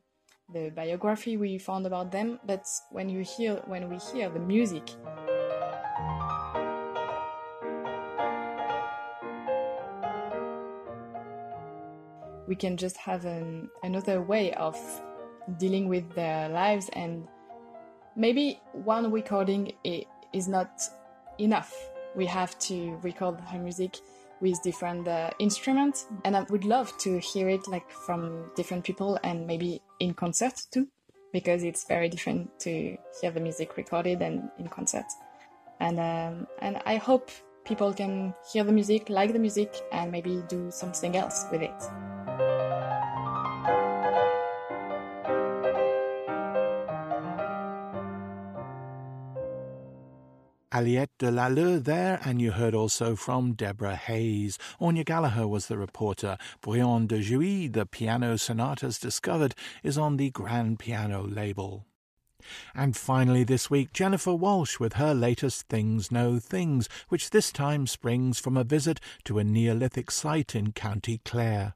the 0.53 0.71
biography 0.71 1.37
we 1.37 1.59
found 1.59 1.87
about 1.87 2.11
them. 2.11 2.39
But 2.45 2.67
when 2.91 3.09
you 3.09 3.21
hear 3.21 3.63
when 3.67 3.89
we 3.89 3.97
hear 3.97 4.29
the 4.29 4.41
music, 4.41 4.91
we 12.51 12.57
can 12.57 12.77
just 12.77 12.97
have 12.97 13.25
an, 13.27 13.71
another 13.85 14.21
way 14.21 14.53
of 14.55 14.77
dealing 15.57 15.89
with 15.89 16.13
their 16.17 16.49
lives 16.49 16.91
and 16.95 17.29
maybe 18.17 18.61
one 18.73 19.13
recording 19.13 19.73
is 20.33 20.49
not 20.49 20.83
enough. 21.39 21.73
We 22.17 22.27
have 22.27 22.59
to 22.59 22.99
record 23.03 23.41
her 23.41 23.59
music 23.61 23.99
with 24.41 24.61
different 24.65 25.07
uh, 25.07 25.31
instruments 25.39 26.07
and 26.25 26.35
i 26.35 26.43
would 26.49 26.65
love 26.65 26.91
to 26.97 27.19
hear 27.21 27.51
it 27.51 27.69
like 27.69 27.89
from 27.91 28.51
different 28.57 28.83
people 28.83 29.19
and 29.23 29.47
maybe 29.47 29.83
in 29.99 30.15
concert 30.15 30.63
too 30.73 30.89
because 31.31 31.63
it's 31.63 31.85
very 31.85 32.09
different 32.09 32.49
to 32.59 32.97
hear 33.21 33.31
the 33.31 33.39
music 33.39 33.77
recorded 33.77 34.23
and 34.23 34.49
in 34.59 34.67
concert. 34.67 35.05
And 35.79 36.01
um, 36.01 36.47
and 36.61 36.81
i 36.87 36.97
hope 36.97 37.31
people 37.65 37.93
can 37.93 38.35
hear 38.51 38.65
the 38.65 38.73
music 38.73 39.11
like 39.11 39.33
the 39.33 39.39
music 39.39 39.77
and 39.93 40.11
maybe 40.11 40.43
do 40.49 40.71
something 40.71 41.17
else 41.17 41.45
with 41.53 41.63
it 41.63 42.10
Aliette 50.73 51.11
de 51.19 51.33
Laleu 51.33 51.83
there, 51.83 52.21
and 52.25 52.41
you 52.41 52.53
heard 52.53 52.77
also 52.77 53.17
from 53.17 53.55
Deborah 53.55 53.97
Hayes. 53.97 54.57
Ornia 54.81 55.05
Gallagher 55.05 55.49
was 55.49 55.67
the 55.67 55.77
reporter. 55.77 56.39
Brillon 56.61 57.09
de 57.09 57.21
Jouy, 57.21 57.67
the 57.67 57.87
piano 57.87 58.37
sonatas 58.37 59.01
discovered, 59.01 59.57
is 59.83 59.99
on 59.99 60.17
the 60.17 60.31
grand 60.31 60.79
piano 60.79 61.27
label. 61.27 61.87
And 62.73 62.97
finally, 62.97 63.43
this 63.43 63.69
week, 63.69 63.93
Jennifer 63.93 64.31
Walshe 64.31 64.79
with 64.79 64.93
her 64.93 65.13
latest 65.13 65.69
Things 65.69 66.13
Know 66.13 66.39
Things, 66.39 66.89
which 67.09 67.31
this 67.31 67.51
time 67.51 67.89
springs 67.89 68.39
from 68.39 68.57
a 68.57 68.63
visit 68.63 69.01
to 69.25 69.39
a 69.39 69.45
Neolithic 69.45 70.11
site 70.13 70.55
in 70.55 70.71
County 70.73 71.21
Clare. 71.25 71.75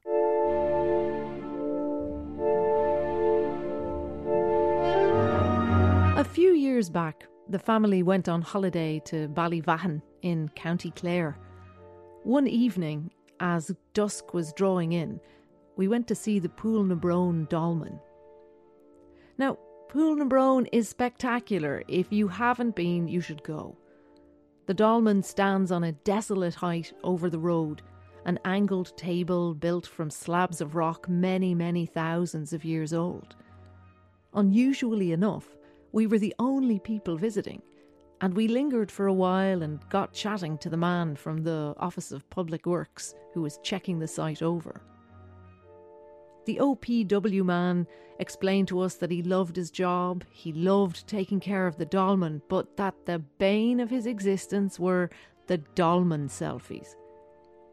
A 6.17 6.23
few 6.23 6.53
years 6.53 6.89
back, 6.89 7.27
the 7.49 7.59
family 7.59 8.01
went 8.03 8.27
on 8.27 8.41
holiday 8.41 8.99
to 9.05 9.27
Ballyvaughan 9.29 10.01
in 10.21 10.49
County 10.49 10.91
Clare. 10.91 11.37
One 12.23 12.47
evening, 12.47 13.11
as 13.39 13.75
dusk 13.93 14.33
was 14.33 14.53
drawing 14.53 14.93
in, 14.93 15.19
we 15.77 15.87
went 15.87 16.07
to 16.07 16.15
see 16.15 16.39
the 16.39 16.49
Poulnabrone 16.49 17.47
Dolmen. 17.49 17.99
Now, 19.37 19.57
Poulnabrone 19.89 20.67
is 20.71 20.89
spectacular. 20.89 21.83
If 21.87 22.11
you 22.11 22.27
haven't 22.27 22.75
been, 22.75 23.07
you 23.07 23.21
should 23.21 23.43
go. 23.43 23.77
The 24.65 24.73
dolmen 24.73 25.21
stands 25.21 25.71
on 25.71 25.83
a 25.83 25.91
desolate 25.91 26.55
height 26.55 26.91
over 27.03 27.29
the 27.29 27.39
road, 27.39 27.83
an 28.25 28.39
angled 28.45 28.97
table 28.97 29.53
built 29.53 29.85
from 29.85 30.09
slabs 30.09 30.59
of 30.59 30.75
rock 30.75 31.07
many, 31.07 31.53
many 31.53 31.85
thousands 31.85 32.51
of 32.51 32.65
years 32.65 32.91
old. 32.91 33.35
Unusually 34.33 35.11
enough, 35.11 35.55
we 35.95 36.07
were 36.07 36.19
the 36.19 36.35
only 36.39 36.77
people 36.77 37.15
visiting, 37.15 37.61
and 38.19 38.33
we 38.33 38.49
lingered 38.49 38.91
for 38.91 39.07
a 39.07 39.13
while 39.13 39.63
and 39.63 39.79
got 39.89 40.11
chatting 40.11 40.57
to 40.57 40.69
the 40.69 40.75
man 40.75 41.15
from 41.15 41.41
the 41.41 41.73
Office 41.77 42.11
of 42.11 42.29
Public 42.29 42.65
Works 42.65 43.15
who 43.33 43.41
was 43.41 43.61
checking 43.63 43.97
the 43.97 44.07
site 44.07 44.41
over. 44.41 44.81
The 46.45 46.57
OPW 46.57 47.45
man 47.45 47.87
explained 48.19 48.67
to 48.67 48.81
us 48.81 48.95
that 48.95 49.09
he 49.09 49.23
loved 49.23 49.55
his 49.55 49.71
job, 49.71 50.25
he 50.29 50.51
loved 50.51 51.07
taking 51.07 51.39
care 51.39 51.65
of 51.65 51.77
the 51.77 51.85
dolmen, 51.85 52.41
but 52.49 52.75
that 52.75 53.05
the 53.05 53.19
bane 53.19 53.79
of 53.79 53.89
his 53.89 54.05
existence 54.05 54.77
were 54.77 55.09
the 55.47 55.59
dolmen 55.75 56.27
selfies. 56.27 56.89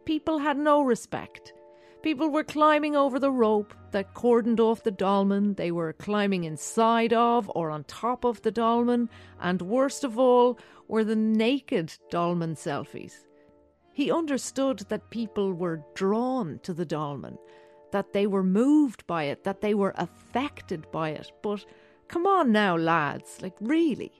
People 0.04 0.38
had 0.38 0.56
no 0.56 0.82
respect. 0.82 1.54
People 2.02 2.30
were 2.30 2.44
climbing 2.44 2.96
over 2.96 3.18
the 3.18 3.30
rope 3.30 3.74
that 3.92 4.14
cordoned 4.14 4.58
off 4.58 4.82
the 4.82 4.90
dolmen, 4.90 5.54
they 5.54 5.70
were 5.70 5.92
climbing 5.92 6.44
inside 6.44 7.12
of 7.12 7.50
or 7.54 7.70
on 7.70 7.84
top 7.84 8.24
of 8.24 8.42
the 8.42 8.50
dolmen, 8.50 9.08
and 9.40 9.62
worst 9.62 10.02
of 10.02 10.18
all 10.18 10.58
were 10.88 11.04
the 11.04 11.16
naked 11.16 11.94
dolmen 12.10 12.54
selfies. 12.54 13.12
He 13.92 14.10
understood 14.10 14.80
that 14.88 15.10
people 15.10 15.52
were 15.52 15.84
drawn 15.94 16.58
to 16.64 16.74
the 16.74 16.86
dolmen 16.86 17.38
that 17.92 18.12
they 18.12 18.26
were 18.26 18.42
moved 18.42 19.06
by 19.06 19.24
it, 19.24 19.44
that 19.44 19.60
they 19.60 19.74
were 19.74 19.94
affected 19.96 20.90
by 20.90 21.10
it. 21.10 21.30
But 21.42 21.64
come 22.08 22.26
on 22.26 22.50
now, 22.50 22.76
lads, 22.76 23.38
like 23.40 23.54
really. 23.60 24.12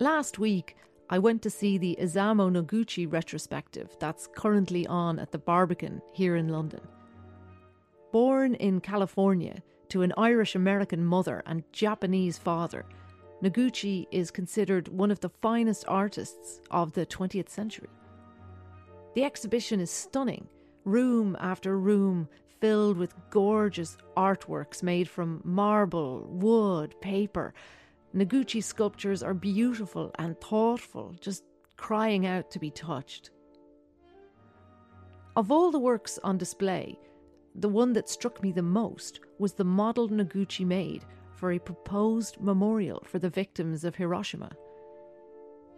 Last 0.00 0.38
week, 0.38 0.76
I 1.12 1.18
went 1.18 1.42
to 1.42 1.50
see 1.50 1.76
the 1.76 1.98
Isamu 2.00 2.52
Noguchi 2.52 3.12
retrospective 3.12 3.96
that's 3.98 4.28
currently 4.28 4.86
on 4.86 5.18
at 5.18 5.32
the 5.32 5.38
Barbican 5.38 6.00
here 6.12 6.36
in 6.36 6.48
London. 6.48 6.80
Born 8.12 8.54
in 8.54 8.80
California 8.80 9.60
to 9.88 10.02
an 10.02 10.12
Irish 10.16 10.54
American 10.54 11.04
mother 11.04 11.42
and 11.46 11.64
Japanese 11.72 12.38
father, 12.38 12.86
Noguchi 13.42 14.06
is 14.12 14.30
considered 14.30 14.86
one 14.86 15.10
of 15.10 15.18
the 15.18 15.30
finest 15.42 15.84
artists 15.88 16.60
of 16.70 16.92
the 16.92 17.04
20th 17.06 17.48
century. 17.48 17.88
The 19.16 19.24
exhibition 19.24 19.80
is 19.80 19.90
stunning 19.90 20.46
room 20.84 21.36
after 21.40 21.76
room 21.76 22.28
filled 22.60 22.96
with 22.96 23.14
gorgeous 23.30 23.96
artworks 24.16 24.80
made 24.80 25.08
from 25.08 25.40
marble, 25.44 26.24
wood, 26.30 26.94
paper. 27.00 27.52
Noguchi 28.14 28.62
sculptures 28.62 29.22
are 29.22 29.34
beautiful 29.34 30.10
and 30.18 30.40
thoughtful, 30.40 31.14
just 31.20 31.44
crying 31.76 32.26
out 32.26 32.50
to 32.50 32.58
be 32.58 32.70
touched. 32.70 33.30
Of 35.36 35.52
all 35.52 35.70
the 35.70 35.78
works 35.78 36.18
on 36.24 36.36
display, 36.36 36.98
the 37.54 37.68
one 37.68 37.92
that 37.92 38.08
struck 38.08 38.42
me 38.42 38.50
the 38.50 38.62
most 38.62 39.20
was 39.38 39.52
the 39.52 39.64
model 39.64 40.08
Noguchi 40.08 40.66
made 40.66 41.04
for 41.36 41.52
a 41.52 41.58
proposed 41.58 42.40
memorial 42.40 43.02
for 43.06 43.20
the 43.20 43.30
victims 43.30 43.84
of 43.84 43.94
Hiroshima. 43.94 44.50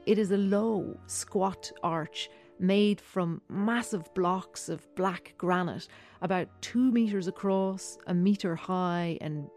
It 0.07 0.19
is 0.19 0.33
a 0.33 0.37
low, 0.39 0.99
squat 1.07 1.71
arch 1.83 2.31
made 2.59 3.01
from 3.01 3.43
massive 3.49 4.13
blocks 4.15 4.69
of 4.69 4.93
black 4.95 5.35
granite, 5.37 5.87
about 6.23 6.49
two 6.63 6.91
metres 6.91 7.29
across, 7.29 7.99
a 8.07 8.15
metre 8.15 8.57
high, 8.57 9.19
and 9.21 9.49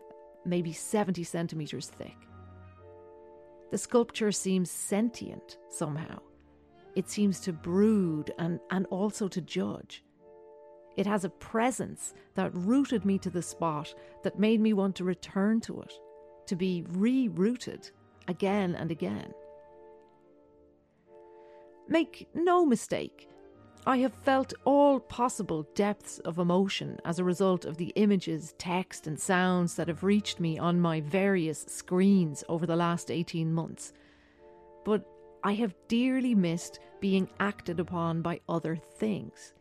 maybe 0.46 0.74
70 0.74 1.24
centimetres 1.24 1.88
thick. 1.88 2.18
The 3.72 3.78
sculpture 3.78 4.32
seems 4.32 4.70
sentient 4.72 5.58
somehow. 5.70 6.20
It 6.96 7.10
seems 7.10 7.40
to 7.42 7.54
brood 7.54 8.34
and, 8.40 8.60
and 8.72 8.86
also 8.88 9.28
to 9.28 9.42
judge. 9.42 10.04
It 10.96 11.06
has 11.06 11.26
a 11.26 11.30
presence 11.30 12.14
that 12.36 12.56
rooted 12.56 13.04
me 13.04 13.18
to 13.20 13.30
the 13.30 13.42
spot 13.42 13.94
that 14.24 14.40
made 14.40 14.62
me 14.62 14.72
want 14.72 14.96
to 14.96 15.04
return 15.04 15.60
to 15.62 15.82
it, 15.82 15.94
to 16.48 16.56
be 16.56 16.86
re-rooted 16.90 17.90
again 18.28 18.76
and 18.76 18.92
again. 18.92 19.34
Make 21.88 22.30
no 22.34 22.66
mistake, 22.66 23.28
I 23.88 23.98
have 23.98 24.14
felt 24.24 24.52
all 24.64 25.00
possible 25.00 25.68
depths 25.76 26.18
of 26.20 26.40
emotion 26.40 27.00
as 27.06 27.20
a 27.20 27.24
result 27.24 27.66
of 27.66 27.78
the 27.78 27.94
images, 27.96 28.56
text, 28.58 29.06
and 29.06 29.20
sounds 29.20 29.76
that 29.76 29.90
have 29.90 30.04
reached 30.04 30.40
me 30.40 30.58
on 30.58 30.82
my 30.82 31.02
various 31.02 31.64
screens 31.68 32.44
over 32.50 32.66
the 32.66 32.76
last 32.76 33.12
18 33.12 33.54
months. 33.54 33.94
But 34.86 35.08
I 35.44 35.54
have 35.54 35.76
dearly 35.88 36.34
missed 36.34 36.80
being 37.00 37.30
acted 37.40 37.80
upon 37.80 38.24
by 38.24 38.42
other 38.50 38.76
things. 38.76 39.54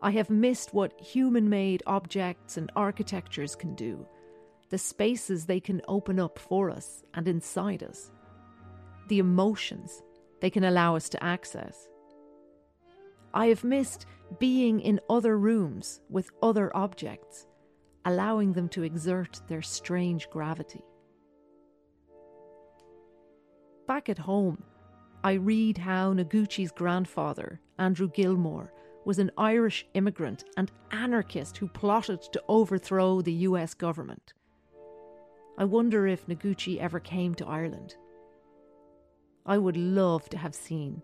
I 0.00 0.12
have 0.12 0.30
missed 0.30 0.72
what 0.72 0.98
human 0.98 1.50
made 1.50 1.82
objects 1.86 2.56
and 2.56 2.72
architectures 2.74 3.54
can 3.54 3.74
do, 3.74 4.06
the 4.70 4.78
spaces 4.78 5.44
they 5.44 5.60
can 5.60 5.82
open 5.88 6.18
up 6.18 6.38
for 6.38 6.70
us 6.70 7.04
and 7.12 7.28
inside 7.28 7.82
us, 7.82 8.10
the 9.08 9.18
emotions 9.18 10.02
they 10.40 10.48
can 10.48 10.64
allow 10.64 10.96
us 10.96 11.10
to 11.10 11.22
access. 11.22 11.86
I 13.34 13.46
have 13.46 13.64
missed 13.64 14.06
being 14.38 14.80
in 14.80 15.00
other 15.08 15.38
rooms 15.38 16.00
with 16.10 16.30
other 16.42 16.74
objects, 16.76 17.46
allowing 18.04 18.52
them 18.52 18.68
to 18.70 18.82
exert 18.82 19.40
their 19.48 19.62
strange 19.62 20.28
gravity. 20.30 20.82
Back 23.86 24.08
at 24.08 24.18
home, 24.18 24.62
I 25.24 25.34
read 25.34 25.78
how 25.78 26.12
Noguchi's 26.12 26.72
grandfather, 26.72 27.60
Andrew 27.78 28.08
Gilmour, 28.08 28.70
was 29.04 29.18
an 29.18 29.30
Irish 29.36 29.86
immigrant 29.94 30.44
and 30.56 30.70
anarchist 30.90 31.56
who 31.56 31.68
plotted 31.68 32.22
to 32.32 32.42
overthrow 32.48 33.20
the 33.20 33.32
US 33.32 33.74
government. 33.74 34.32
I 35.58 35.64
wonder 35.64 36.06
if 36.06 36.26
Noguchi 36.26 36.78
ever 36.78 37.00
came 37.00 37.34
to 37.36 37.46
Ireland. 37.46 37.96
I 39.44 39.58
would 39.58 39.76
love 39.76 40.28
to 40.30 40.38
have 40.38 40.54
seen 40.54 41.02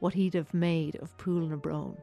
what 0.00 0.14
he'd 0.14 0.34
have 0.34 0.54
made 0.54 0.96
of 0.96 1.16
Poulnabrone. 1.18 1.98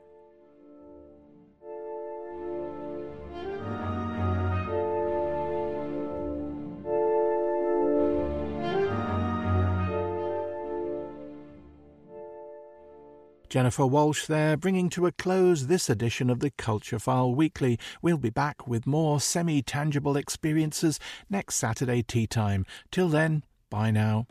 Jennifer 13.55 13.83
Walshe 13.83 14.27
there, 14.27 14.57
bringing 14.57 14.89
to 14.89 15.05
a 15.05 15.13
close 15.13 15.67
this 15.67 15.89
edition 15.89 16.29
of 16.29 16.41
the 16.41 16.51
Culture 16.51 16.99
File 16.99 17.33
Weekly. 17.33 17.79
We'll 18.01 18.17
be 18.17 18.29
back 18.29 18.67
with 18.67 18.85
more 18.85 19.21
semi 19.21 19.61
tangible 19.61 20.17
experiences 20.17 20.99
next 21.29 21.55
Saturday 21.55 22.01
tea 22.01 22.27
time. 22.27 22.65
Till 22.91 23.07
then, 23.07 23.43
bye 23.69 23.91
now. 23.91 24.23